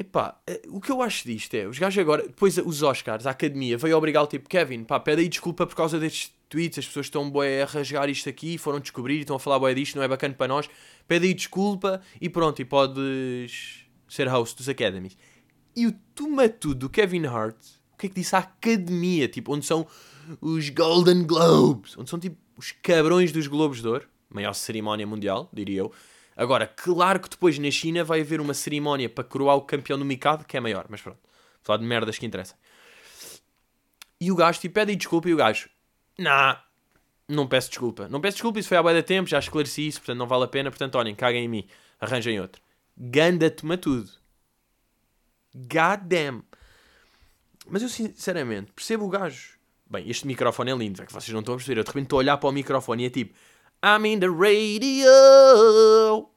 Epá, 0.00 0.40
eh, 0.46 0.62
o 0.68 0.80
que 0.80 0.90
eu 0.90 1.02
acho 1.02 1.26
disto 1.26 1.52
é, 1.52 1.66
os 1.68 1.78
gajos 1.78 1.98
agora, 1.98 2.22
depois 2.22 2.56
os 2.56 2.82
Oscars, 2.82 3.26
a 3.26 3.32
academia, 3.32 3.76
veio 3.76 3.94
obrigar 3.98 4.22
o 4.22 4.26
tipo, 4.26 4.48
Kevin, 4.48 4.82
pá, 4.82 4.98
pede 4.98 5.20
aí 5.20 5.28
desculpa 5.28 5.66
por 5.66 5.76
causa 5.76 6.00
destes 6.00 6.32
tweets, 6.48 6.78
as 6.78 6.86
pessoas 6.86 7.04
estão 7.04 7.30
boé 7.30 7.60
a 7.60 7.66
rasgar 7.66 8.08
isto 8.08 8.26
aqui, 8.26 8.56
foram 8.56 8.80
descobrir 8.80 9.20
estão 9.20 9.36
a 9.36 9.38
falar 9.38 9.58
boé 9.58 9.74
disto, 9.74 9.96
não 9.96 10.02
é 10.02 10.08
bacana 10.08 10.32
para 10.32 10.48
nós, 10.48 10.70
pede 11.06 11.26
aí 11.26 11.34
desculpa 11.34 12.00
e 12.18 12.30
pronto, 12.30 12.62
e 12.62 12.64
podes 12.64 13.84
ser 14.08 14.26
host 14.26 14.56
dos 14.56 14.70
Academies. 14.70 15.18
E 15.76 15.86
o 15.86 15.92
tomatudo 16.14 16.76
do 16.76 16.88
Kevin 16.88 17.26
Hart, 17.26 17.58
o 17.92 17.98
que 17.98 18.06
é 18.06 18.08
que 18.08 18.14
disse? 18.14 18.34
A 18.34 18.38
academia, 18.38 19.28
tipo, 19.28 19.54
onde 19.54 19.66
são 19.66 19.86
os 20.40 20.70
Golden 20.70 21.24
Globes, 21.24 21.94
onde 21.98 22.08
são 22.08 22.18
tipo 22.18 22.38
os 22.56 22.72
cabrões 22.72 23.32
dos 23.32 23.46
Globos 23.46 23.82
de 23.82 23.88
Ouro, 23.88 24.08
maior 24.30 24.54
cerimónia 24.54 25.06
mundial, 25.06 25.50
diria 25.52 25.80
eu, 25.80 25.92
Agora, 26.40 26.66
claro 26.66 27.20
que 27.20 27.28
depois 27.28 27.58
na 27.58 27.70
China 27.70 28.02
vai 28.02 28.22
haver 28.22 28.40
uma 28.40 28.54
cerimónia 28.54 29.10
para 29.10 29.22
coroar 29.22 29.56
o 29.56 29.60
campeão 29.60 29.98
do 29.98 30.06
Mikado, 30.06 30.42
que 30.46 30.56
é 30.56 30.60
maior, 30.60 30.86
mas 30.88 31.02
pronto. 31.02 31.18
Falar 31.60 31.76
de 31.76 31.84
merdas 31.84 32.16
que 32.16 32.24
interessam. 32.24 32.56
E 34.18 34.32
o 34.32 34.34
gajo, 34.34 34.58
tipo, 34.58 34.72
pede 34.72 34.96
desculpa 34.96 35.28
e 35.28 35.34
o 35.34 35.36
gajo, 35.36 35.68
nah, 36.18 36.62
não 37.28 37.46
peço 37.46 37.68
desculpa. 37.68 38.08
Não 38.08 38.22
peço 38.22 38.36
desculpa, 38.36 38.58
isso 38.58 38.70
foi 38.70 38.78
há 38.78 38.82
bem 38.82 38.94
da 38.94 39.02
tempo, 39.02 39.28
já 39.28 39.38
esclareci 39.38 39.86
isso, 39.86 40.00
portanto 40.00 40.16
não 40.16 40.26
vale 40.26 40.44
a 40.44 40.48
pena, 40.48 40.70
portanto 40.70 40.94
olhem, 40.94 41.14
caguem 41.14 41.44
em 41.44 41.48
mim, 41.48 41.68
arranjem 42.00 42.40
outro. 42.40 42.62
Ganda 42.96 43.50
toma 43.50 43.76
tudo. 43.76 44.10
God 45.54 46.00
damn. 46.04 46.42
Mas 47.68 47.82
eu 47.82 47.90
sinceramente 47.90 48.72
percebo 48.72 49.04
o 49.04 49.10
gajo. 49.10 49.58
Bem, 49.90 50.08
este 50.08 50.26
microfone 50.26 50.70
é 50.70 50.74
lindo, 50.74 51.02
é 51.02 51.04
que 51.04 51.12
vocês 51.12 51.34
não 51.34 51.40
estão 51.40 51.52
a 51.52 51.58
perceber. 51.58 51.80
Eu 51.80 51.84
de 51.84 51.88
repente 51.88 52.04
estou 52.04 52.18
a 52.18 52.20
olhar 52.20 52.38
para 52.38 52.48
o 52.48 52.52
microfone 52.52 53.02
e 53.02 53.06
é 53.06 53.10
tipo, 53.10 53.34
I'm 53.82 54.04
in 54.04 54.20
the 54.20 54.28
radio. 54.28 56.28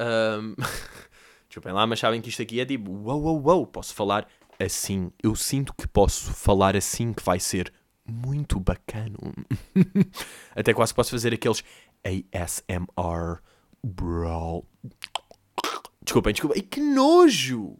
Um, 0.00 0.56
desculpem 1.48 1.72
lá, 1.72 1.86
mas 1.86 2.00
sabem 2.00 2.20
que 2.20 2.30
isto 2.30 2.42
aqui 2.42 2.60
é 2.60 2.66
tipo, 2.66 2.90
wow, 2.90 3.20
wow, 3.20 3.40
wow, 3.40 3.66
posso 3.66 3.94
falar 3.94 4.26
assim. 4.58 5.12
Eu 5.22 5.36
sinto 5.36 5.72
que 5.72 5.86
posso 5.86 6.32
falar 6.32 6.76
assim, 6.76 7.12
que 7.12 7.22
vai 7.22 7.38
ser 7.38 7.72
muito 8.04 8.58
bacana. 8.58 9.16
Até 10.54 10.74
quase 10.74 10.92
posso 10.92 11.12
fazer 11.12 11.32
aqueles 11.32 11.62
ASMR, 12.04 13.40
bro. 13.84 14.66
Desculpem, 16.02 16.32
desculpem. 16.32 16.60
Ai, 16.60 16.68
que 16.68 16.80
nojo! 16.80 17.76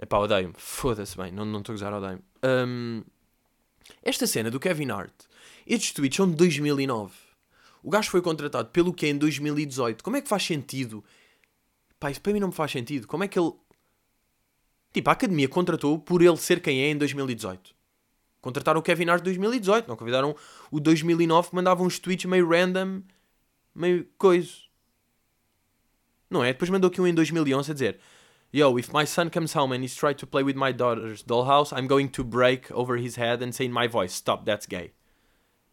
Epá, 0.00 0.18
odeio-me. 0.18 0.54
Foda-se 0.58 1.16
bem, 1.16 1.30
não 1.30 1.58
estou 1.58 1.72
a 1.72 1.76
gozar, 1.76 1.94
odeio-me. 1.94 2.22
Um, 2.44 3.04
esta 4.02 4.26
cena 4.26 4.50
do 4.50 4.58
Kevin 4.58 4.90
Hart, 4.90 5.14
estes 5.66 5.92
tweets 5.92 6.16
são 6.16 6.28
de 6.28 6.36
2009. 6.36 7.23
O 7.84 7.90
gajo 7.90 8.10
foi 8.10 8.22
contratado 8.22 8.70
pelo 8.70 8.94
que 8.94 9.06
em 9.06 9.14
2018. 9.18 10.02
Como 10.02 10.16
é 10.16 10.22
que 10.22 10.28
faz 10.28 10.42
sentido? 10.42 11.04
Pá, 12.00 12.10
isso 12.10 12.18
para 12.18 12.32
mim 12.32 12.40
não 12.40 12.48
me 12.48 12.54
faz 12.54 12.72
sentido. 12.72 13.06
Como 13.06 13.22
é 13.22 13.28
que 13.28 13.38
ele. 13.38 13.52
Tipo, 14.90 15.10
a 15.10 15.12
academia 15.12 15.46
contratou 15.46 15.98
por 15.98 16.22
ele 16.22 16.36
ser 16.38 16.60
quem 16.60 16.80
é 16.80 16.88
em 16.88 16.96
2018. 16.96 17.74
Contrataram 18.40 18.80
o 18.80 18.82
Kevin 18.82 19.10
Hart 19.10 19.20
em 19.20 19.24
2018, 19.24 19.86
não 19.86 19.96
convidaram 19.96 20.34
o 20.70 20.80
2009 20.80 21.50
que 21.50 21.54
mandava 21.54 21.82
uns 21.82 21.98
tweets 21.98 22.24
meio 22.24 22.48
random, 22.48 23.02
meio 23.74 24.06
coisa. 24.16 24.50
Não 26.30 26.42
é? 26.42 26.54
Depois 26.54 26.70
mandou 26.70 26.88
aqui 26.88 27.02
um 27.02 27.06
em 27.06 27.14
2011 27.14 27.70
a 27.70 27.74
dizer: 27.74 28.00
Yo, 28.54 28.78
if 28.78 28.88
my 28.94 29.06
son 29.06 29.28
comes 29.28 29.54
home 29.54 29.76
and 29.76 29.84
he's 29.84 29.94
trying 29.94 30.16
to 30.16 30.26
play 30.26 30.42
with 30.42 30.54
my 30.54 30.72
daughter's 30.72 31.22
dollhouse, 31.22 31.70
I'm 31.70 31.86
going 31.86 32.08
to 32.08 32.24
break 32.24 32.72
over 32.72 32.96
his 32.98 33.16
head 33.16 33.44
and 33.44 33.52
say 33.52 33.66
in 33.66 33.72
my 33.72 33.86
voice, 33.86 34.14
Stop, 34.14 34.46
that's 34.46 34.66
gay. 34.66 34.92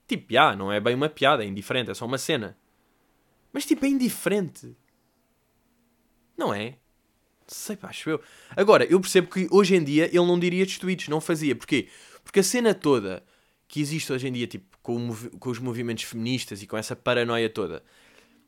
Tipo, 0.07 0.33
já, 0.33 0.55
não 0.55 0.71
é 0.71 0.79
bem 0.79 0.95
uma 0.95 1.09
piada, 1.09 1.43
é 1.43 1.47
indiferente, 1.47 1.91
é 1.91 1.93
só 1.93 2.05
uma 2.05 2.17
cena. 2.17 2.57
Mas 3.53 3.65
tipo, 3.65 3.85
é 3.85 3.89
indiferente. 3.89 4.75
Não 6.37 6.53
é? 6.53 6.75
Sei, 7.47 7.75
pá, 7.75 7.89
acho 7.89 8.09
eu. 8.09 8.21
Agora, 8.55 8.85
eu 8.85 8.99
percebo 8.99 9.29
que 9.29 9.47
hoje 9.51 9.75
em 9.75 9.83
dia 9.83 10.05
ele 10.05 10.25
não 10.25 10.39
diria 10.39 10.65
tweets, 10.65 11.07
não 11.09 11.19
fazia. 11.19 11.55
Porquê? 11.55 11.89
Porque 12.23 12.39
a 12.39 12.43
cena 12.43 12.73
toda 12.73 13.23
que 13.67 13.79
existe 13.79 14.11
hoje 14.11 14.27
em 14.27 14.31
dia, 14.31 14.47
tipo, 14.47 14.77
com, 14.81 15.13
com 15.39 15.49
os 15.49 15.59
movimentos 15.59 16.03
feministas 16.03 16.61
e 16.61 16.67
com 16.67 16.77
essa 16.77 16.95
paranoia 16.95 17.49
toda, 17.49 17.83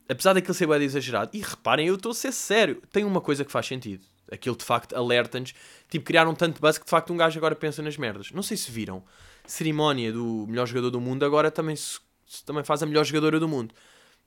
apesar 0.08 0.34
daquilo 0.34 0.54
ser 0.54 0.68
bem 0.68 0.82
exagerado, 0.84 1.32
e 1.34 1.42
reparem, 1.42 1.88
eu 1.88 1.96
estou 1.96 2.12
a 2.12 2.16
ser 2.16 2.32
sério, 2.32 2.82
tem 2.92 3.04
uma 3.04 3.22
coisa 3.22 3.46
que 3.46 3.52
faz 3.52 3.66
sentido. 3.66 4.04
Aquilo 4.32 4.56
de 4.56 4.64
facto 4.64 4.96
alerta-nos, 4.96 5.54
tipo, 5.90 6.06
criaram 6.06 6.34
tanto 6.34 6.60
buzz 6.60 6.78
que 6.78 6.86
de 6.86 6.90
facto 6.90 7.14
um 7.14 7.18
gajo 7.18 7.38
agora 7.38 7.56
pensa 7.56 7.82
nas 7.82 7.98
merdas. 7.98 8.32
Não 8.32 8.44
sei 8.44 8.58
se 8.58 8.72
viram 8.72 9.04
cerimónia 9.46 10.12
do 10.12 10.46
melhor 10.48 10.66
jogador 10.66 10.90
do 10.90 11.02
mundo, 11.02 11.26
agora 11.26 11.52
também, 11.52 11.76
se, 11.76 12.00
também 12.46 12.64
faz 12.64 12.82
a 12.82 12.86
melhor 12.86 13.04
jogadora 13.04 13.40
do 13.40 13.48
mundo. 13.48 13.74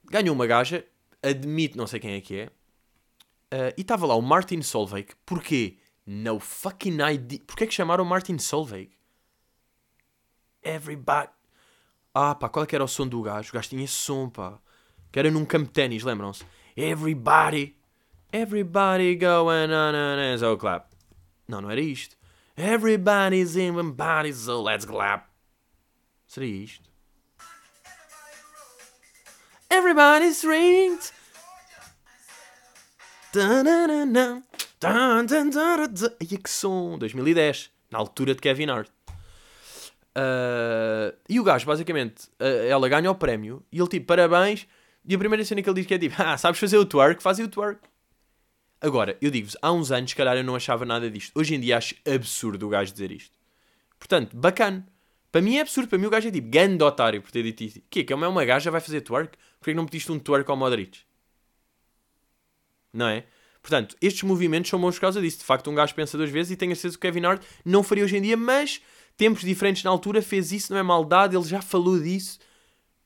ganhou 0.04 0.34
uma 0.34 0.46
gaja, 0.46 0.84
admite 1.22 1.76
não 1.76 1.86
sei 1.86 2.00
quem 2.00 2.14
é 2.14 2.20
que 2.20 2.40
é, 2.40 2.46
uh, 2.46 3.74
e 3.76 3.80
estava 3.80 4.06
lá 4.06 4.14
o 4.14 4.22
Martin 4.22 4.62
Solveig. 4.62 5.08
Porquê? 5.24 5.78
No 6.06 6.38
fucking 6.38 6.98
idea. 7.12 7.40
Porquê 7.46 7.64
é 7.64 7.66
que 7.66 7.74
chamaram 7.74 8.04
Martin 8.04 8.38
Solveig? 8.38 8.90
Everybody. 10.62 11.30
Ah, 12.14 12.34
pá, 12.34 12.48
qual 12.48 12.64
é 12.64 12.66
que 12.66 12.74
era 12.74 12.84
o 12.84 12.88
som 12.88 13.06
do 13.06 13.22
gajo? 13.22 13.50
O 13.50 13.52
gajo 13.52 13.68
tinha 13.68 13.84
esse 13.84 13.94
som, 13.94 14.28
pá. 14.28 14.58
Que 15.12 15.18
era 15.18 15.30
num 15.30 15.44
campo 15.44 15.66
de 15.66 15.72
ténis, 15.72 16.02
lembram-se? 16.02 16.44
Everybody. 16.76 17.76
Everybody 18.32 19.16
going 19.16 19.72
on 19.72 19.94
and 19.94 20.38
so 20.38 20.56
clap. 20.56 20.88
Não, 21.48 21.60
não 21.60 21.70
era 21.70 21.80
isto. 21.80 22.16
Everybody's 22.56 23.54
in 23.54 23.74
one 23.74 23.92
body, 23.92 24.32
so 24.32 24.62
let's 24.62 24.86
clap. 24.86 25.28
Seria 26.26 26.64
isto? 26.64 26.88
Everybody's 29.70 30.42
rings. 30.42 31.12
E 36.18 36.38
que 36.38 36.50
som! 36.50 36.96
2010, 36.98 37.70
na 37.90 37.98
altura 37.98 38.34
de 38.34 38.40
Kevin 38.40 38.70
Hart. 38.70 38.90
Uh, 40.16 41.14
e 41.28 41.38
o 41.38 41.44
gajo, 41.44 41.66
basicamente, 41.66 42.26
uh, 42.40 42.66
ela 42.66 42.88
ganha 42.88 43.10
o 43.10 43.14
prémio 43.14 43.62
e 43.70 43.78
ele 43.78 43.88
tipo, 43.88 44.06
parabéns. 44.06 44.66
E 45.06 45.14
a 45.14 45.18
primeira 45.18 45.44
cena 45.44 45.60
que 45.60 45.68
ele 45.68 45.76
diz 45.76 45.86
que 45.86 45.94
é 45.94 45.98
tipo, 45.98 46.14
ah, 46.22 46.38
sabes 46.38 46.58
fazer 46.58 46.78
o 46.78 46.86
twerk? 46.86 47.22
Faz 47.22 47.38
o 47.38 47.46
twerk. 47.48 47.80
Agora, 48.86 49.18
eu 49.20 49.32
digo-vos, 49.32 49.56
há 49.60 49.72
uns 49.72 49.90
anos, 49.90 50.10
se 50.10 50.16
calhar, 50.16 50.36
eu 50.36 50.44
não 50.44 50.54
achava 50.54 50.84
nada 50.84 51.10
disto. 51.10 51.32
Hoje 51.34 51.56
em 51.56 51.58
dia 51.58 51.76
acho 51.76 51.96
absurdo 52.06 52.66
o 52.66 52.68
gajo 52.68 52.92
dizer 52.92 53.10
isto. 53.10 53.34
Portanto, 53.98 54.36
bacana. 54.36 54.86
Para 55.32 55.42
mim 55.42 55.56
é 55.56 55.62
absurdo. 55.62 55.88
Para 55.88 55.98
mim 55.98 56.06
o 56.06 56.10
gajo 56.10 56.28
é 56.28 56.30
tipo, 56.30 56.48
grande 56.48 56.84
otário 56.84 57.20
por 57.20 57.32
ter 57.32 57.42
dito 57.42 57.64
isto. 57.64 57.82
Que 57.90 58.00
é 58.00 58.04
que 58.04 58.12
é 58.12 58.16
uma 58.16 58.44
gaja 58.44 58.70
vai 58.70 58.80
fazer 58.80 59.00
twerk? 59.00 59.36
Porquê 59.58 59.72
que 59.72 59.74
não 59.74 59.86
pediste 59.86 60.12
um 60.12 60.20
twerk 60.20 60.48
ao 60.48 60.56
Modric? 60.56 61.00
Não 62.92 63.08
é? 63.08 63.24
Portanto, 63.60 63.96
estes 64.00 64.22
movimentos 64.22 64.70
são 64.70 64.80
bons 64.80 64.94
por 64.94 65.00
causa 65.00 65.20
disso. 65.20 65.38
De 65.38 65.44
facto, 65.44 65.68
um 65.68 65.74
gajo 65.74 65.92
pensa 65.92 66.16
duas 66.16 66.30
vezes 66.30 66.52
e 66.52 66.56
tenho 66.56 66.70
a 66.70 66.76
certeza 66.76 66.96
que 66.96 67.08
o 67.08 67.12
Kevin 67.12 67.26
Hart 67.26 67.42
não 67.64 67.82
faria 67.82 68.04
hoje 68.04 68.16
em 68.16 68.22
dia, 68.22 68.36
mas 68.36 68.80
tempos 69.16 69.42
diferentes 69.42 69.82
na 69.82 69.90
altura 69.90 70.22
fez 70.22 70.52
isso, 70.52 70.72
não 70.72 70.78
é 70.78 70.82
maldade, 70.84 71.34
ele 71.34 71.44
já 71.44 71.60
falou 71.60 71.98
disso. 71.98 72.38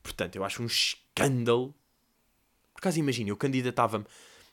Portanto, 0.03 0.37
eu 0.37 0.45
acho 0.45 0.63
um 0.63 0.67
escândalo. 0.67 1.75
Por 2.75 2.81
acaso, 2.81 2.99
imagina, 2.99 3.31
eu 3.31 3.37
candidatava-me 3.39 4.05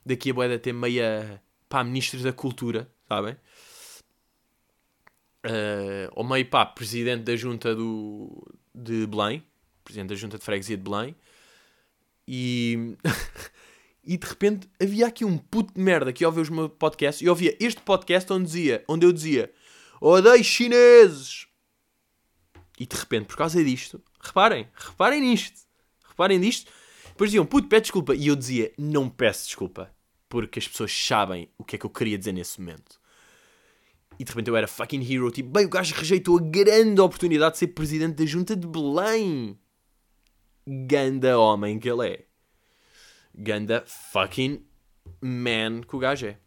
daqui 0.07 0.31
a 0.31 0.33
boeda 0.33 0.57
ter 0.57 0.73
meia 0.73 1.41
pá, 1.67 1.83
ministros 1.83 2.23
da 2.23 2.31
cultura, 2.31 2.89
sabem? 3.07 3.35
Uh, 5.45 6.09
ou 6.13 6.23
meio 6.23 6.45
pá, 6.49 6.65
presidente 6.65 7.23
da 7.23 7.35
junta 7.35 7.75
do, 7.75 8.45
de 8.73 9.05
Belém, 9.05 9.43
presidente 9.83 10.09
da 10.09 10.15
junta 10.15 10.37
de 10.37 10.43
freguesia 10.43 10.77
de 10.77 10.83
Belém, 10.83 11.15
e, 12.27 12.97
e 14.03 14.17
de 14.17 14.27
repente 14.27 14.69
havia 14.81 15.07
aqui 15.07 15.23
um 15.23 15.37
puto 15.37 15.73
de 15.73 15.79
merda 15.79 16.11
que 16.11 16.25
ouvia 16.25 16.41
os 16.41 16.49
meus 16.49 16.71
podcasts 16.77 17.21
e 17.21 17.29
ouvia 17.29 17.55
este 17.59 17.81
podcast 17.81 18.31
onde, 18.31 18.45
dizia, 18.45 18.83
onde 18.87 19.05
eu 19.05 19.11
dizia 19.11 19.51
odeio 20.01 20.43
chineses. 20.43 21.47
E 22.79 22.85
de 22.85 22.95
repente, 22.95 23.25
por 23.25 23.37
causa 23.37 23.63
disto, 23.63 24.01
reparem, 24.19 24.67
reparem 24.75 25.21
nisto, 25.21 25.61
reparem 26.07 26.37
nisto. 26.37 26.71
Depois 27.07 27.31
diziam, 27.31 27.45
puto, 27.45 27.67
pede 27.67 27.83
desculpa. 27.83 28.13
E 28.13 28.27
eu 28.27 28.35
dizia, 28.35 28.71
não 28.77 29.09
peço 29.09 29.47
desculpa 29.47 29.91
porque 30.29 30.59
as 30.59 30.67
pessoas 30.67 30.91
sabem 30.91 31.49
o 31.57 31.63
que 31.63 31.75
é 31.75 31.79
que 31.79 31.85
eu 31.85 31.89
queria 31.89 32.17
dizer 32.17 32.31
nesse 32.31 32.59
momento. 32.59 32.99
E 34.19 34.23
de 34.23 34.31
repente 34.31 34.49
eu 34.49 34.55
era 34.55 34.67
fucking 34.67 35.01
hero, 35.01 35.31
tipo, 35.31 35.49
bem, 35.49 35.65
o 35.65 35.69
gajo 35.69 35.93
rejeitou 35.93 36.37
a 36.37 36.41
grande 36.41 36.99
oportunidade 36.99 37.53
de 37.53 37.59
ser 37.59 37.67
presidente 37.67 38.15
da 38.15 38.25
junta 38.25 38.55
de 38.55 38.67
Belém. 38.67 39.57
Ganda 40.65 41.37
homem 41.37 41.79
que 41.79 41.89
ele 41.89 42.07
é. 42.07 42.25
Ganda 43.33 43.83
fucking 43.85 44.65
man 45.21 45.81
que 45.81 45.95
o 45.95 45.99
gajo 45.99 46.25
é. 46.25 46.39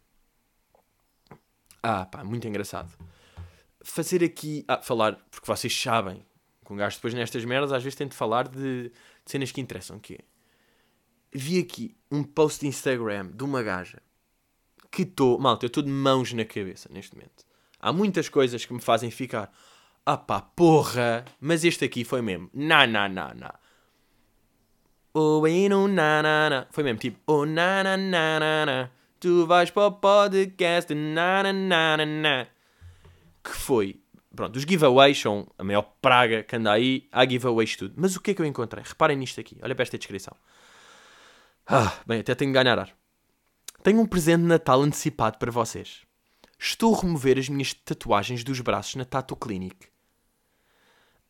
Ah, 1.81 2.05
pá, 2.05 2.23
muito 2.23 2.47
engraçado. 2.47 2.93
Fazer 3.83 4.23
aqui. 4.23 4.63
Ah, 4.67 4.81
falar, 4.81 5.15
porque 5.31 5.47
vocês 5.47 5.73
sabem 5.75 6.23
que 6.65 6.73
um 6.73 6.75
gajo 6.75 6.97
depois 6.97 7.13
nestas 7.13 7.43
merdas 7.45 7.71
às 7.71 7.81
vezes 7.81 7.95
tem 7.95 8.07
de 8.07 8.15
falar 8.15 8.47
de, 8.47 8.89
de 8.89 8.91
cenas 9.25 9.51
que 9.51 9.61
interessam, 9.61 9.97
que 9.97 10.15
é 10.15 10.30
vi 11.33 11.59
aqui 11.59 11.95
um 12.11 12.23
post 12.23 12.61
de 12.61 12.67
Instagram 12.67 13.27
de 13.27 13.43
uma 13.43 13.63
gaja 13.63 14.01
que 14.91 15.03
estou. 15.03 15.39
Malta, 15.39 15.65
eu 15.65 15.67
estou 15.67 15.81
de 15.81 15.89
mãos 15.89 16.33
na 16.33 16.43
cabeça 16.43 16.89
neste 16.91 17.15
momento. 17.15 17.45
Há 17.79 17.91
muitas 17.93 18.29
coisas 18.29 18.65
que 18.65 18.73
me 18.73 18.81
fazem 18.81 19.09
ficar. 19.09 19.51
Ah 20.05 20.17
pá, 20.17 20.41
porra! 20.41 21.25
Mas 21.39 21.63
este 21.63 21.85
aqui 21.85 22.03
foi 22.03 22.21
mesmo. 22.21 22.49
Na, 22.53 22.85
na, 22.85 23.07
na, 23.07 23.33
na. 23.33 23.53
Oh, 25.13 25.41
no, 25.41 25.87
na, 25.87 26.21
na, 26.21 26.49
na. 26.49 26.67
Foi 26.71 26.83
mesmo 26.83 26.99
tipo. 26.99 27.19
Oh, 27.25 27.45
na, 27.45 27.83
na, 27.83 27.97
na, 27.97 28.39
na, 28.39 28.65
na. 28.65 28.89
Tu 29.19 29.45
vais 29.45 29.69
para 29.69 29.87
o 29.87 29.91
podcast. 29.91 30.93
Na, 30.93 31.43
na, 31.43 31.53
na, 31.53 31.97
na, 31.97 32.05
na. 32.05 32.47
Que 33.43 33.51
foi. 33.51 33.99
Pronto, 34.35 34.55
os 34.55 34.63
giveaways 34.63 35.19
são 35.19 35.47
a 35.57 35.63
maior 35.63 35.83
praga 36.01 36.43
que 36.43 36.55
anda 36.55 36.71
aí. 36.71 37.07
Há 37.11 37.27
giveaways 37.27 37.75
tudo. 37.75 37.93
Mas 37.97 38.15
o 38.15 38.21
que 38.21 38.31
é 38.31 38.33
que 38.33 38.41
eu 38.41 38.45
encontrei? 38.45 38.83
Reparem 38.85 39.17
nisto 39.17 39.39
aqui. 39.39 39.57
Olha 39.61 39.75
para 39.75 39.83
esta 39.83 39.97
descrição. 39.97 40.35
Ah, 41.73 41.97
bem, 42.05 42.19
até 42.19 42.35
tenho 42.35 42.51
de 42.51 42.59
ganhar 42.59 42.77
ar. 42.77 42.93
Tenho 43.81 44.01
um 44.01 44.05
presente 44.05 44.41
de 44.41 44.47
Natal 44.47 44.81
antecipado 44.81 45.37
para 45.37 45.49
vocês. 45.49 46.01
Estou 46.59 46.93
a 46.93 46.99
remover 46.99 47.39
as 47.39 47.47
minhas 47.47 47.73
tatuagens 47.73 48.43
dos 48.43 48.59
braços 48.59 48.95
na 48.95 49.05
Tattoo 49.05 49.37
Clinic. 49.37 49.87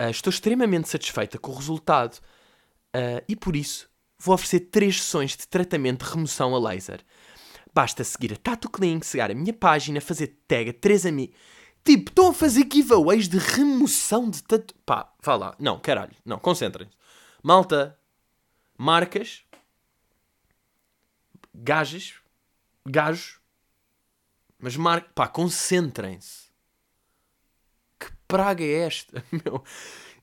Uh, 0.01 0.09
estou 0.09 0.31
extremamente 0.31 0.89
satisfeita 0.89 1.37
com 1.37 1.51
o 1.51 1.55
resultado 1.55 2.15
uh, 2.15 3.23
e 3.29 3.35
por 3.35 3.55
isso 3.55 3.87
vou 4.17 4.33
oferecer 4.33 4.61
três 4.61 4.99
sessões 4.99 5.37
de 5.37 5.47
tratamento 5.47 6.03
de 6.03 6.11
remoção 6.11 6.55
a 6.55 6.59
laser. 6.59 7.01
Basta 7.71 8.03
seguir 8.03 8.33
a 8.33 8.37
Tattoo 8.37 8.71
Clinic, 8.71 9.05
seguir 9.05 9.29
a 9.29 9.35
minha 9.35 9.53
página, 9.53 10.01
fazer 10.01 10.39
tag 10.47 10.71
a 10.71 10.73
três 10.73 11.05
amigos. 11.05 11.35
Tipo, 11.83 12.09
estão 12.09 12.29
a 12.29 12.33
fazer 12.33 12.67
giveaways 12.71 13.29
de 13.29 13.37
remoção 13.37 14.27
de 14.27 14.41
tatu... 14.41 14.73
Pá, 14.87 15.13
vá 15.23 15.35
lá. 15.35 15.55
Não, 15.59 15.79
caralho. 15.79 16.15
Não, 16.25 16.39
concentrem-se. 16.39 16.95
Malta, 17.43 17.95
marcas, 18.75 19.43
gajas, 21.53 22.15
gajos, 22.85 23.39
mas 24.59 24.75
mar... 24.75 25.11
pá, 25.15 25.27
concentrem-se. 25.27 26.51
Que 27.99 28.07
praga 28.27 28.63
é 28.63 28.85
esta, 28.85 29.23
meu? 29.31 29.63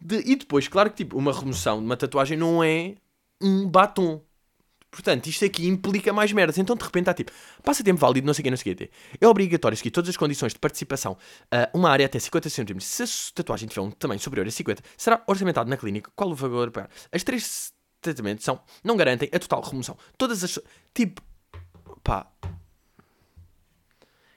De... 0.01 0.19
e 0.25 0.37
depois, 0.37 0.69
claro 0.69 0.91
que 0.91 0.97
tipo, 0.97 1.19
uma 1.19 1.33
remoção 1.33 1.79
de 1.79 1.85
uma 1.85 1.97
tatuagem 1.97 2.37
não 2.39 2.63
é 2.63 2.95
um 3.41 3.69
batom. 3.69 4.23
Portanto, 4.91 5.27
isto 5.27 5.45
aqui 5.45 5.67
implica 5.67 6.15
mais 6.15 6.33
merdas. 6.33 6.57
Então, 6.57 6.75
de 6.75 6.83
repente, 6.83 7.11
há 7.11 7.15
tipo, 7.15 7.31
passatempo 7.63 8.01
válido, 8.01 8.27
não 8.27 8.33
sei 8.33 8.41
o 8.41 8.45
que, 8.45 8.51
não 8.51 8.57
sei 8.57 8.73
o 8.73 8.77
que. 8.77 8.91
É 9.21 9.29
obrigatório 9.29 9.77
seguir 9.77 9.91
todas 9.91 10.09
as 10.09 10.17
condições 10.17 10.55
de 10.55 10.59
participação 10.59 11.17
a 11.51 11.69
uma 11.75 11.91
área 11.91 12.07
até 12.07 12.19
50 12.19 12.49
cm. 12.49 12.81
Se 12.81 13.03
a 13.03 13.07
tatuagem 13.35 13.69
tiver 13.69 13.83
um 13.83 13.91
tamanho 13.91 14.19
superior 14.19 14.47
a 14.47 14.51
50, 14.51 14.83
será 14.97 15.23
orçamentado 15.27 15.69
na 15.69 15.77
clínica. 15.77 16.11
Qual 16.17 16.31
o 16.31 16.35
valor 16.35 16.71
para. 16.71 16.89
As 17.13 17.23
três 17.23 17.73
tratamentos 18.01 18.45
são, 18.45 18.61
não 18.83 18.97
garantem 18.97 19.29
a 19.33 19.39
total 19.39 19.63
remoção. 19.63 19.97
Todas 20.17 20.43
as. 20.45 20.59
Tipo, 20.95 21.23
pá. 22.03 22.31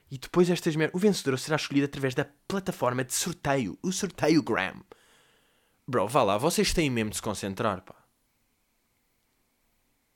E 0.10 0.17
depois 0.17 0.50
estas 0.50 0.76
merdas. 0.76 0.95
O 0.95 1.00
vencedor 1.00 1.38
será 1.39 1.56
escolhido 1.56 1.86
através 1.86 2.13
da 2.13 2.26
plataforma 2.47 3.04
de 3.04 3.13
sorteio, 3.13 3.78
o 3.82 3.91
sorteio 3.91 4.43
Gram. 4.43 4.82
Bro, 5.88 6.08
vá 6.08 6.24
lá, 6.24 6.38
vocês 6.38 6.74
têm 6.74 6.89
mesmo 6.89 7.12
de 7.12 7.15
se 7.15 7.21
concentrar, 7.21 7.82
pá. 7.82 7.95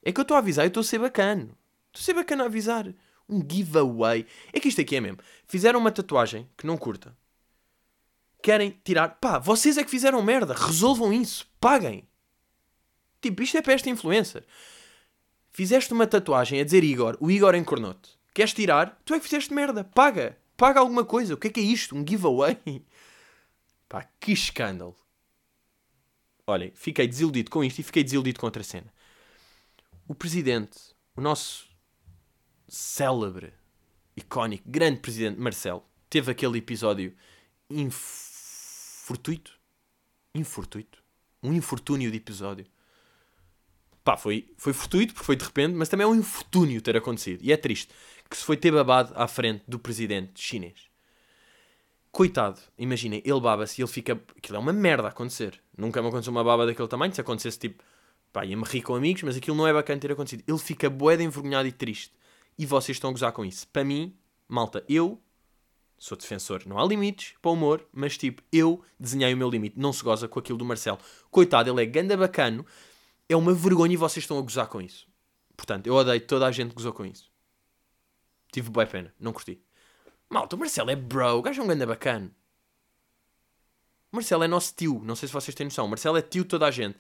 É 0.04 0.12
que 0.12 0.20
eu 0.20 0.24
estou 0.24 0.36
a 0.36 0.40
avisar, 0.40 0.66
eu 0.66 0.68
estou 0.68 0.82
a 0.82 0.84
ser 0.84 1.00
bacana. 1.00 1.50
Estou 1.88 2.02
a 2.02 2.04
ser 2.04 2.14
bacana 2.14 2.44
a 2.44 2.46
avisar. 2.48 2.94
Um 3.28 3.42
giveaway. 3.50 4.28
É 4.54 4.60
que 4.60 4.68
isto 4.68 4.82
aqui 4.82 4.98
é 4.98 5.02
mesmo. 5.02 5.18
Fizeram 5.48 5.80
uma 5.80 5.92
tatuagem 5.92 6.48
que 6.56 6.68
não 6.68 6.78
curta. 6.78 7.18
Querem 8.44 8.80
tirar. 8.84 9.18
Pá, 9.20 9.40
vocês 9.40 9.78
é 9.78 9.84
que 9.84 9.90
fizeram 9.90 10.22
merda. 10.22 10.54
Resolvam 10.54 11.12
isso. 11.12 11.48
Paguem. 11.60 12.08
Tipo, 13.26 13.42
isto 13.42 13.58
é 13.58 13.62
para 13.64 13.74
esta 13.74 13.90
influencer. 13.90 14.46
Fizeste 15.50 15.92
uma 15.94 16.06
tatuagem 16.06 16.62
a 16.62 16.64
dizer 16.64 16.84
Igor, 16.84 17.18
o 17.20 17.32
Igor 17.32 17.56
encornou-te. 17.56 18.12
Queres 18.36 18.54
tirar? 18.54 19.02
Tu 19.04 19.16
é 19.16 19.18
que 19.18 19.26
fizeste 19.26 19.52
merda. 19.52 19.84
Paga. 19.84 20.38
Paga 20.56 20.80
alguma 20.80 21.04
coisa. 21.04 21.34
O 21.34 21.38
que 21.38 21.48
é 21.48 21.50
que 21.50 21.60
é 21.60 21.64
isto? 21.64 21.96
Um 21.96 22.06
giveaway? 22.08 22.56
Pá, 23.90 24.08
que 24.20 24.32
escândalo. 24.32 24.96
Olhem, 26.46 26.72
fiquei 26.76 27.08
desiludido 27.08 27.50
com 27.50 27.64
isto 27.64 27.80
e 27.80 27.84
fiquei 27.84 28.04
desiludido 28.04 28.40
com 28.40 28.46
outra 28.46 28.62
cena. 28.62 28.94
O 30.08 30.14
presidente, 30.14 30.78
o 31.16 31.22
nosso 31.22 31.68
célebre, 32.68 33.54
icónico, 34.16 34.70
grande 34.70 35.00
presidente 35.00 35.40
Marcelo, 35.40 35.84
teve 36.12 36.32
aquele 36.32 36.60
episódio 36.60 37.12
infortuito. 37.72 39.60
Infortuito? 40.36 41.04
Um 41.42 41.54
infortúnio 41.54 42.12
de 42.12 42.18
episódio 42.18 42.75
pá, 44.06 44.16
foi, 44.16 44.48
foi 44.56 44.72
fortuito, 44.72 45.14
porque 45.14 45.26
foi 45.26 45.36
de 45.36 45.44
repente, 45.44 45.74
mas 45.74 45.90
também 45.90 46.06
é 46.06 46.08
um 46.08 46.16
infortúnio 46.16 46.80
ter 46.80 46.96
acontecido. 46.96 47.42
E 47.44 47.52
é 47.52 47.58
triste 47.58 47.92
que 48.30 48.38
se 48.38 48.44
foi 48.44 48.56
ter 48.56 48.72
babado 48.72 49.12
à 49.16 49.28
frente 49.28 49.64
do 49.68 49.80
presidente 49.80 50.40
chinês. 50.40 50.88
Coitado, 52.12 52.62
imaginem, 52.78 53.22
ele 53.26 53.42
baba-se 53.42 53.82
e 53.82 53.84
ele 53.84 53.92
fica. 53.92 54.14
Aquilo 54.38 54.56
é 54.56 54.60
uma 54.60 54.72
merda 54.72 55.10
acontecer. 55.10 55.60
Nunca 55.78 56.02
me 56.02 56.08
aconteceu 56.08 56.32
uma 56.32 56.44
baba 56.44 56.66
daquele 56.66 56.88
tamanho. 56.88 57.14
Se 57.14 57.20
acontecesse 57.20 57.60
tipo, 57.60 57.84
pá, 58.32 58.46
ia-me 58.46 58.64
rir 58.64 58.84
com 58.84 58.96
amigos, 58.96 59.24
mas 59.24 59.36
aquilo 59.36 59.58
não 59.58 59.68
é 59.68 59.74
bacana 59.74 60.00
ter 60.00 60.12
acontecido. 60.12 60.44
Ele 60.48 60.58
fica 60.60 60.90
boeda 60.90 61.24
envergonhado 61.24 61.68
e 61.68 61.74
triste. 61.74 62.14
E 62.58 62.66
vocês 62.66 62.96
estão 62.96 63.10
a 63.10 63.14
gozar 63.14 63.34
com 63.34 63.44
isso. 63.44 63.68
Para 63.68 63.84
mim, 63.84 64.16
malta, 64.48 64.86
eu 64.88 65.20
sou 65.98 66.18
defensor. 66.18 66.62
Não 66.66 66.80
há 66.80 66.86
limites 66.86 67.34
para 67.42 67.50
o 67.52 67.54
humor, 67.54 67.86
mas 67.92 68.18
tipo, 68.18 68.42
eu 68.50 68.82
desenhei 68.98 69.34
o 69.34 69.38
meu 69.38 69.50
limite. 69.50 69.78
Não 69.78 69.92
se 69.92 70.02
goza 70.02 70.28
com 70.28 70.40
aquilo 70.40 70.58
do 70.58 70.64
Marcelo. 70.64 71.00
Coitado, 71.30 71.70
ele 71.70 71.84
é 71.84 71.86
ganda 71.86 72.16
bacano. 72.16 72.66
É 73.28 73.36
uma 73.36 73.54
vergonha 73.54 73.94
e 73.94 73.98
vocês 73.98 74.24
estão 74.24 74.38
a 74.38 74.42
gozar 74.42 74.68
com 74.68 74.82
isso. 74.82 75.08
Portanto, 75.56 75.88
eu 75.88 75.96
odeio 75.96 76.22
toda 76.22 76.46
a 76.46 76.52
gente 76.52 76.70
que 76.70 76.76
gozou 76.76 76.94
com 76.94 77.06
isso. 77.06 77.32
Tive 78.52 78.70
boa 78.70 78.86
pena, 78.86 79.14
não 79.20 79.34
curti. 79.34 79.60
Malta, 80.30 80.56
o 80.56 80.60
Marcelo 80.60 80.90
é 80.90 80.96
bro, 80.96 81.38
o 81.38 81.42
gajo 81.42 81.62
é 81.62 81.64
um 81.64 81.68
ganda 81.68 81.86
bacana. 81.86 82.32
O 84.12 84.16
Marcelo 84.16 84.44
é 84.44 84.48
nosso 84.48 84.74
tio, 84.76 85.02
não 85.04 85.16
sei 85.16 85.28
se 85.28 85.34
vocês 85.34 85.54
têm 85.54 85.66
noção. 85.66 85.86
O 85.86 85.90
Marcelo 85.90 86.18
é 86.18 86.22
tio 86.22 86.44
de 86.44 86.50
toda 86.50 86.66
a 86.66 86.72
gente. 86.72 86.98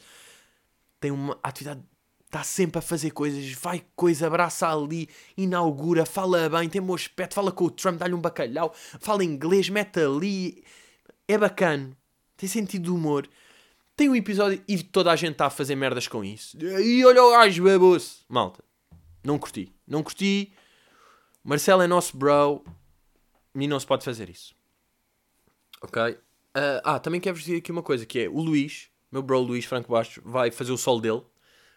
Tem 0.99 1.11
uma 1.11 1.37
atividade, 1.41 1.81
está 2.25 2.43
sempre 2.43 2.79
a 2.79 2.81
fazer 2.81 3.11
coisas, 3.11 3.53
vai 3.53 3.85
coisa, 3.95 4.27
abraça 4.27 4.67
ali, 4.67 5.07
inaugura, 5.37 6.05
fala 6.05 6.49
bem, 6.49 6.67
tem 6.67 6.81
bom 6.81 6.95
aspecto, 6.95 7.35
fala 7.35 7.51
com 7.51 7.65
o 7.65 7.71
Trump, 7.71 7.97
dá-lhe 7.97 8.13
um 8.13 8.21
bacalhau, 8.21 8.73
fala 8.99 9.23
inglês, 9.23 9.69
mete 9.69 9.99
ali. 9.99 10.63
É 11.27 11.37
bacana, 11.37 11.95
tem 12.35 12.49
sentido 12.49 12.83
de 12.83 12.91
humor. 12.91 13.27
Tem 13.95 14.09
um 14.09 14.15
episódio 14.15 14.61
e 14.67 14.83
toda 14.83 15.11
a 15.11 15.15
gente 15.15 15.33
está 15.33 15.45
a 15.45 15.49
fazer 15.49 15.75
merdas 15.75 16.07
com 16.07 16.23
isso. 16.23 16.57
E 16.61 17.05
olha 17.05 17.23
o 17.23 17.31
gajo, 17.31 17.63
baboso. 17.63 18.25
Malta, 18.27 18.63
não 19.23 19.39
curti, 19.39 19.71
não 19.87 20.03
curti. 20.03 20.51
Marcelo 21.43 21.81
é 21.81 21.87
nosso 21.87 22.17
bro 22.17 22.63
e 23.53 23.67
não 23.67 23.79
se 23.79 23.87
pode 23.87 24.03
fazer 24.03 24.29
isso. 24.29 24.53
Ok? 25.81 26.01
Uh, 26.03 26.81
ah, 26.83 26.99
também 26.99 27.21
quero-vos 27.21 27.43
dizer 27.45 27.57
aqui 27.57 27.71
uma 27.71 27.83
coisa, 27.83 28.05
que 28.05 28.19
é 28.19 28.29
o 28.29 28.41
Luís, 28.41 28.89
meu 29.11 29.21
bro 29.21 29.39
Luís 29.39 29.65
Franco 29.65 29.91
Baixo, 29.91 30.21
vai 30.25 30.51
fazer 30.51 30.71
o 30.71 30.77
sol 30.77 30.99
dele, 30.99 31.21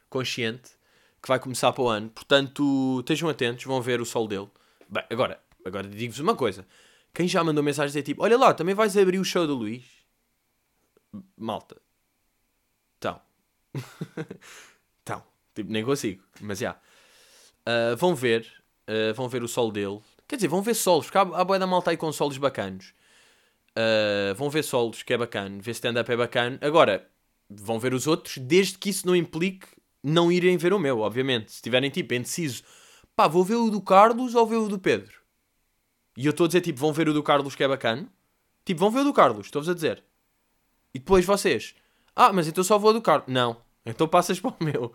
consciente, 0.09 0.71
que 1.23 1.29
vai 1.29 1.39
começar 1.39 1.73
para 1.73 1.83
o 1.83 1.89
ano. 1.89 2.09
Portanto, 2.11 2.99
estejam 3.01 3.29
atentos, 3.29 3.65
vão 3.65 3.81
ver 3.81 4.01
o 4.01 4.07
sol 4.07 4.27
dele. 4.27 4.49
Bem, 4.89 5.05
agora, 5.11 5.41
agora 5.65 5.87
digo-vos 5.87 6.21
uma 6.21 6.35
coisa. 6.35 6.67
Quem 7.15 7.29
já 7.29 7.43
mandou 7.45 7.63
mensagem 7.63 7.89
dizer 7.89 8.03
tipo, 8.03 8.23
olha 8.23 8.39
lá, 8.39 8.55
também 8.55 8.75
vais 8.75 8.97
abrir 8.97 9.19
o 9.19 9.25
show 9.25 9.47
do 9.47 9.55
Luís? 9.55 9.85
Malta. 11.37 11.81
Então. 15.03 15.23
Tipo, 15.55 15.73
nem 15.73 15.85
consigo. 15.85 16.23
Mas 16.41 16.59
já. 16.59 16.77
Yeah. 17.67 17.93
Uh, 17.93 17.97
vão 17.97 18.15
ver. 18.15 18.47
Uh, 18.89 19.15
vão 19.15 19.29
ver 19.29 19.43
o 19.43 19.49
sol 19.49 19.73
dele. 19.73 20.01
Quer 20.27 20.37
dizer, 20.37 20.49
vão 20.49 20.61
ver 20.61 20.75
solos, 20.75 21.07
porque 21.07 21.17
há, 21.19 21.23
há 21.23 21.45
boia 21.45 21.59
da 21.59 21.67
malta 21.67 21.91
aí 21.91 21.97
com 21.97 22.13
solos 22.13 22.37
bacanos. 22.37 22.93
Uh, 23.71 24.35
vão 24.35 24.51
ver 24.51 24.63
solos, 24.63 25.03
que 25.03 25.13
é 25.15 25.17
bacana. 25.17 25.59
Ver 25.61 25.71
stand-up 25.71 26.11
é 26.13 26.17
bacana. 26.17 26.59
Agora, 26.61 27.09
vão 27.49 27.79
ver 27.79 27.95
os 27.95 28.07
outros, 28.07 28.37
desde 28.39 28.77
que 28.77 28.91
isso 28.91 29.07
não 29.07 29.17
implique 29.17 29.67
não 30.03 30.31
irem 30.31 30.57
ver 30.57 30.73
o 30.73 30.79
meu, 30.79 31.01
obviamente. 31.01 31.51
Se 31.51 31.57
estiverem, 31.57 31.91
tipo, 31.91 32.15
indeciso. 32.15 32.63
Pá, 33.17 33.27
vou 33.27 33.45
ver 33.45 33.57
o 33.57 33.71
do 33.71 33.81
Carlos 33.81 34.35
ou 34.35 34.47
ver 34.47 34.57
o 34.57 34.69
do 34.69 34.79
Pedro? 34.79 35.13
E 36.17 36.27
eu 36.27 36.31
estou 36.31 36.45
a 36.45 36.47
dizer, 36.49 36.61
tipo, 36.61 36.79
vão 36.79 36.93
ver 36.93 37.09
o 37.09 37.15
do 37.15 37.23
Carlos, 37.23 37.55
que 37.55 37.65
é 37.65 37.69
bacana. 37.69 38.09
Tipo, 38.65 38.81
vão 38.81 38.91
ver 38.91 39.01
o 39.01 39.05
do 39.05 39.13
Carlos, 39.13 39.47
estou-vos 39.47 39.69
a 39.69 39.75
dizer. 39.75 40.05
E 40.95 40.99
depois 40.99 41.25
vocês. 41.25 41.75
Ah, 42.15 42.33
mas 42.33 42.49
então 42.49 42.63
só 42.63 42.79
vou 42.79 42.91
o 42.91 42.95
do 42.95 43.03
Carlos. 43.03 43.29
Não. 43.29 43.57
Então 43.89 44.07
passas 44.07 44.39
para 44.41 44.51
o 44.51 44.65
meu. 44.65 44.93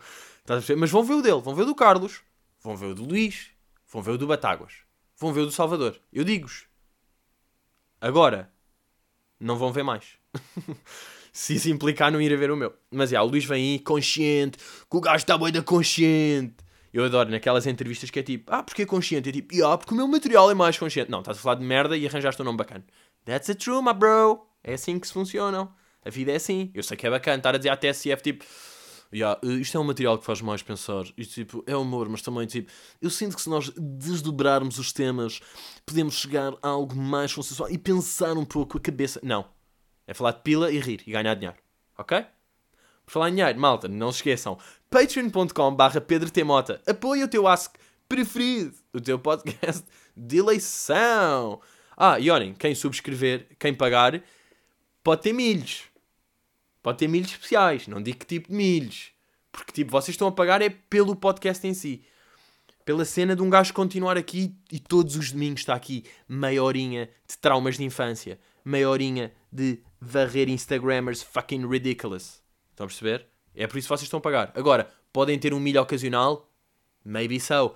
Mas 0.78 0.90
vão 0.90 1.02
ver 1.02 1.14
o 1.14 1.22
dele, 1.22 1.40
vão 1.40 1.54
ver 1.54 1.62
o 1.62 1.66
do 1.66 1.74
Carlos. 1.74 2.22
Vão 2.62 2.76
ver 2.76 2.86
o 2.86 2.94
do 2.94 3.04
Luís. 3.04 3.50
Vão 3.90 4.02
ver 4.02 4.12
o 4.12 4.18
do 4.18 4.26
Batáguas 4.26 4.84
vão 5.18 5.32
ver 5.32 5.40
o 5.40 5.46
do 5.46 5.52
Salvador. 5.52 5.98
Eu 6.12 6.24
digo-vos. 6.24 6.66
Agora, 8.00 8.50
não 9.40 9.56
vão 9.56 9.72
ver 9.72 9.82
mais. 9.82 10.18
Se 11.32 11.54
isso 11.56 11.68
implicar 11.68 12.12
não 12.12 12.20
ir 12.20 12.32
a 12.32 12.36
ver 12.36 12.50
o 12.50 12.56
meu. 12.56 12.72
Mas 12.90 13.12
é, 13.12 13.20
o 13.20 13.24
Luís 13.24 13.44
vem 13.44 13.72
aí 13.72 13.78
consciente, 13.80 14.58
que 14.58 14.96
o 14.96 15.00
gajo 15.00 15.16
está 15.16 15.36
bem 15.36 15.50
da 15.50 15.62
consciente. 15.62 16.56
Eu 16.92 17.04
adoro 17.04 17.28
naquelas 17.28 17.66
entrevistas 17.66 18.08
que 18.08 18.20
é 18.20 18.22
tipo, 18.22 18.52
ah, 18.54 18.62
porque 18.62 18.82
é 18.82 18.86
consciente? 18.86 19.28
É 19.28 19.32
tipo, 19.32 19.64
ah, 19.64 19.76
porque 19.76 19.92
o 19.92 19.96
meu 19.96 20.06
material 20.06 20.48
é 20.48 20.54
mais 20.54 20.78
consciente. 20.78 21.10
Não, 21.10 21.20
estás 21.20 21.38
a 21.38 21.40
falar 21.40 21.56
de 21.56 21.64
merda 21.64 21.96
e 21.96 22.06
arranjaste 22.06 22.40
um 22.40 22.44
nome 22.44 22.58
bacana. 22.58 22.84
That's 23.24 23.50
a 23.50 23.54
true, 23.54 23.82
my 23.82 23.92
bro. 23.92 24.46
É 24.62 24.74
assim 24.74 24.98
que 24.98 25.06
se 25.08 25.12
funcionam. 25.12 25.74
A 26.04 26.10
vida 26.10 26.30
é 26.30 26.36
assim. 26.36 26.70
Eu 26.72 26.84
sei 26.84 26.96
que 26.96 27.06
é 27.06 27.10
bacana 27.10 27.38
estar 27.38 27.54
a 27.54 27.58
dizer 27.58 27.70
à 27.70 27.76
TSF 27.76 28.22
tipo, 28.22 28.44
Yeah, 29.14 29.38
isto 29.44 29.76
é 29.76 29.80
um 29.80 29.84
material 29.84 30.18
que 30.18 30.24
faz 30.24 30.40
mais 30.40 30.60
pensar. 30.60 31.04
E, 31.16 31.24
tipo, 31.24 31.62
é 31.68 31.76
humor, 31.76 32.08
mas 32.08 32.20
também 32.20 32.48
tipo, 32.48 32.68
eu 33.00 33.08
sinto 33.08 33.36
que 33.36 33.42
se 33.42 33.48
nós 33.48 33.70
desdobrarmos 33.76 34.76
os 34.76 34.92
temas, 34.92 35.40
podemos 35.86 36.14
chegar 36.16 36.52
a 36.60 36.68
algo 36.68 36.96
mais 36.96 37.32
consensual 37.32 37.70
e 37.70 37.78
pensar 37.78 38.36
um 38.36 38.44
pouco 38.44 38.76
a 38.76 38.80
cabeça. 38.80 39.20
Não. 39.22 39.46
É 40.04 40.12
falar 40.12 40.32
de 40.32 40.40
pila 40.40 40.70
e 40.72 40.80
rir 40.80 41.02
e 41.06 41.12
ganhar 41.12 41.34
dinheiro. 41.34 41.56
Ok? 41.96 42.26
Por 43.06 43.12
falar 43.12 43.28
em 43.28 43.36
dinheiro, 43.36 43.60
malta, 43.60 43.86
não 43.86 44.10
se 44.10 44.18
esqueçam. 44.18 44.58
patreon.com.br 44.90 46.00
Pedro 46.06 46.30
T. 46.30 46.42
Mota. 46.42 46.82
Apoia 46.84 47.24
o 47.24 47.28
teu 47.28 47.46
Ask 47.46 47.76
preferido. 48.08 48.74
O 48.92 49.00
teu 49.00 49.16
podcast 49.16 49.84
de 50.16 50.38
eleição. 50.38 51.60
Ah, 51.96 52.18
e 52.18 52.30
olhem, 52.30 52.52
quem 52.52 52.74
subscrever, 52.74 53.46
quem 53.60 53.72
pagar, 53.72 54.20
pode 55.04 55.22
ter 55.22 55.32
milhos. 55.32 55.84
Pode 56.84 56.98
ter 56.98 57.08
milhos 57.08 57.30
especiais. 57.30 57.88
Não 57.88 58.02
digo 58.02 58.18
que 58.18 58.26
tipo 58.26 58.50
de 58.50 58.54
milhos. 58.54 59.08
Porque 59.50 59.72
tipo, 59.72 59.90
vocês 59.90 60.12
estão 60.12 60.28
a 60.28 60.32
pagar 60.32 60.60
é 60.60 60.68
pelo 60.68 61.16
podcast 61.16 61.66
em 61.66 61.72
si. 61.72 62.04
Pela 62.84 63.06
cena 63.06 63.34
de 63.34 63.40
um 63.40 63.48
gajo 63.48 63.72
continuar 63.72 64.18
aqui 64.18 64.54
e 64.70 64.78
todos 64.78 65.16
os 65.16 65.32
domingos 65.32 65.62
está 65.62 65.74
aqui 65.74 66.04
meia 66.28 66.62
horinha 66.62 67.08
de 67.26 67.38
traumas 67.38 67.78
de 67.78 67.84
infância. 67.84 68.38
Meia 68.62 68.90
horinha 68.90 69.32
de 69.50 69.82
varrer 69.98 70.50
Instagrammers 70.50 71.22
fucking 71.22 71.66
ridiculous. 71.66 72.42
Estão 72.68 72.84
a 72.84 72.88
perceber? 72.88 73.26
É 73.54 73.66
por 73.66 73.78
isso 73.78 73.86
que 73.86 73.96
vocês 73.96 74.02
estão 74.02 74.18
a 74.18 74.20
pagar. 74.20 74.52
Agora, 74.54 74.90
podem 75.10 75.38
ter 75.38 75.54
um 75.54 75.60
milho 75.60 75.80
ocasional? 75.80 76.52
Maybe 77.02 77.40
so. 77.40 77.74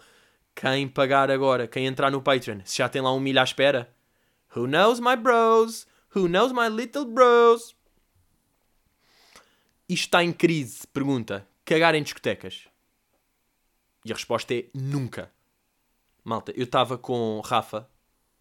Quem 0.55 0.87
pagar 0.87 1.31
agora, 1.31 1.67
quem 1.67 1.87
entrar 1.87 2.11
no 2.11 2.21
Patreon, 2.21 2.61
se 2.63 2.77
já 2.77 2.91
tem 2.91 3.01
lá 3.01 3.11
um 3.15 3.21
milho 3.21 3.41
à 3.41 3.45
espera? 3.45 3.91
Who 4.55 4.67
knows 4.67 5.01
my 5.01 5.17
bros? 5.17 5.87
Who 6.15 6.29
knows 6.29 6.53
my 6.53 6.69
little 6.69 7.07
bros? 7.07 7.78
Isto 9.89 10.05
está 10.05 10.23
em 10.23 10.33
crise? 10.33 10.87
Pergunta. 10.89 11.49
Cagar 11.65 11.95
em 11.95 12.03
discotecas? 12.03 12.69
E 14.05 14.13
a 14.13 14.15
resposta 14.15 14.55
é 14.55 14.67
nunca. 14.75 15.33
Malta, 16.23 16.53
eu 16.55 16.65
estava 16.65 16.99
com 16.99 17.41
Rafa, 17.41 17.89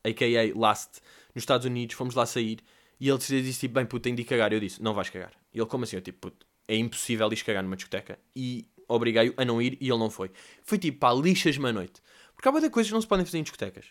a.k.a. 0.04 0.60
Last, 0.60 1.02
nos 1.34 1.44
Estados 1.44 1.66
Unidos, 1.66 1.96
fomos 1.96 2.16
lá 2.16 2.26
sair, 2.26 2.60
e 3.00 3.08
ele 3.08 3.18
disse 3.18 3.62
tipo, 3.62 3.76
bem 3.76 3.86
puto, 3.86 4.04
tenho 4.04 4.16
de 4.16 4.26
cagar. 4.26 4.52
Eu 4.52 4.60
disse, 4.60 4.82
não 4.82 4.94
vais 4.94 5.10
cagar. 5.10 5.32
E 5.54 5.60
ele, 5.60 5.66
como 5.68 5.86
assim? 5.86 5.96
Eu 5.96 6.02
tipo, 6.02 6.20
puto, 6.20 6.46
é 6.68 6.76
impossível 6.76 7.32
ir 7.32 7.44
cagar 7.44 7.64
numa 7.64 7.78
discoteca. 7.78 8.20
E 8.36 8.68
obriguei-o 8.88 9.34
a 9.38 9.46
não 9.46 9.62
ir, 9.62 9.78
e 9.80 9.90
ele 9.90 10.00
não 10.00 10.10
foi. 10.10 10.32
Foi 10.64 10.78
tipo, 10.78 11.00
pá, 11.00 11.14
lixas-me 11.14 11.70
à 11.70 11.72
noite. 11.72 12.02
Porque 12.36 12.48
há 12.50 12.52
muitas 12.52 12.70
coisas 12.70 12.90
que 12.90 12.94
não 12.94 13.02
se 13.02 13.08
podem 13.08 13.26
fazer 13.26 13.38
em 13.38 13.44
discotecas. 13.44 13.86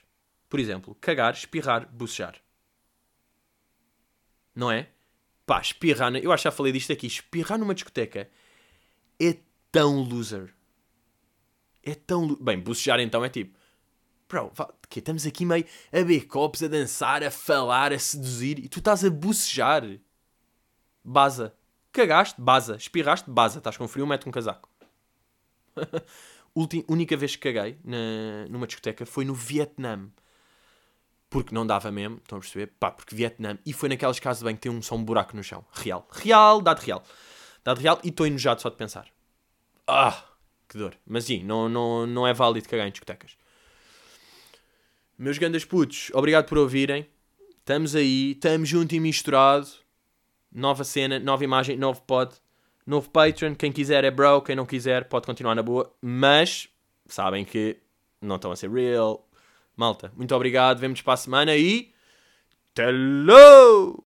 Por 0.48 0.60
exemplo, 0.60 0.94
cagar, 1.00 1.32
espirrar, 1.32 1.88
bucejar. 1.90 2.36
Não 4.54 4.70
é? 4.70 4.90
Pá, 5.46 5.60
espirrar. 5.60 6.14
Eu 6.16 6.32
acho 6.32 6.42
que 6.42 6.48
já 6.48 6.50
falei 6.50 6.72
disto 6.72 6.92
aqui. 6.92 7.06
Espirrar 7.06 7.58
numa 7.58 7.74
discoteca 7.74 8.28
é 9.20 9.38
tão 9.70 10.00
loser. 10.00 10.52
É 11.82 11.94
tão. 11.94 12.34
Bem, 12.34 12.58
bucejar 12.58 12.98
então 12.98 13.24
é 13.24 13.28
tipo. 13.28 13.56
Bro, 14.28 14.52
que 14.88 14.98
estamos 14.98 15.24
aqui 15.24 15.46
meio 15.46 15.64
a 15.92 15.98
beber 15.98 16.26
copos, 16.26 16.60
a 16.60 16.66
dançar, 16.66 17.22
a 17.22 17.30
falar, 17.30 17.92
a 17.92 17.98
seduzir 17.98 18.58
e 18.58 18.68
tu 18.68 18.80
estás 18.80 19.04
a 19.04 19.10
bucejar. 19.10 19.84
Baza. 21.04 21.54
Cagaste? 21.92 22.40
Baza. 22.40 22.74
Espirraste? 22.74 23.30
Baza. 23.30 23.58
Estás 23.58 23.76
com 23.76 23.86
frio? 23.86 24.04
Mete 24.04 24.28
um 24.28 24.32
casaco. 24.32 24.68
Ultim, 26.56 26.84
única 26.88 27.16
vez 27.16 27.36
que 27.36 27.52
caguei 27.52 27.78
na, 27.84 28.48
numa 28.50 28.66
discoteca 28.66 29.06
foi 29.06 29.24
no 29.24 29.34
Vietnã 29.34 30.10
porque 31.28 31.54
não 31.54 31.66
dava 31.66 31.90
mesmo, 31.90 32.16
estão 32.16 32.38
a 32.38 32.40
perceber? 32.40 32.72
Pá, 32.78 32.90
porque 32.90 33.14
Vietnã, 33.14 33.58
e 33.66 33.72
foi 33.72 33.88
naquelas 33.88 34.18
casas 34.18 34.38
de 34.38 34.44
banho 34.44 34.56
que 34.56 34.62
tem 34.62 34.72
um, 34.72 34.80
só 34.80 34.94
um 34.94 35.04
buraco 35.04 35.36
no 35.36 35.42
chão. 35.42 35.64
Real. 35.72 36.06
Real, 36.10 36.60
dado 36.60 36.80
real. 36.80 37.02
Dado 37.64 37.80
real, 37.80 38.00
e 38.04 38.08
estou 38.08 38.26
enojado 38.26 38.60
só 38.60 38.68
de 38.68 38.76
pensar. 38.76 39.06
Ah, 39.86 40.24
que 40.68 40.78
dor. 40.78 40.96
Mas 41.06 41.24
sim, 41.24 41.42
não, 41.42 41.68
não, 41.68 42.06
não 42.06 42.26
é 42.26 42.32
válido 42.32 42.68
cagar 42.68 42.86
em 42.86 42.90
discotecas. 42.90 43.36
Meus 45.18 45.38
grandes 45.38 45.64
putos, 45.64 46.10
obrigado 46.12 46.46
por 46.46 46.58
ouvirem. 46.58 47.08
Estamos 47.58 47.96
aí, 47.96 48.32
estamos 48.32 48.68
junto 48.68 48.94
e 48.94 49.00
misturado. 49.00 49.66
Nova 50.52 50.84
cena, 50.84 51.18
nova 51.18 51.42
imagem, 51.42 51.76
novo 51.76 52.00
pod, 52.02 52.34
novo 52.86 53.10
Patreon. 53.10 53.54
Quem 53.54 53.72
quiser 53.72 54.04
é 54.04 54.10
bro, 54.10 54.40
quem 54.42 54.54
não 54.54 54.64
quiser 54.64 55.08
pode 55.08 55.26
continuar 55.26 55.54
na 55.54 55.62
boa. 55.62 55.92
Mas 56.00 56.68
sabem 57.06 57.44
que 57.44 57.78
não 58.20 58.36
estão 58.36 58.52
a 58.52 58.56
ser 58.56 58.70
real, 58.70 59.25
Malta, 59.76 60.12
muito 60.16 60.34
obrigado. 60.34 60.78
Vemo-nos 60.78 61.02
para 61.02 61.14
a 61.14 61.18
semana 61.18 61.56
e. 61.56 61.92
Hello! 62.78 64.05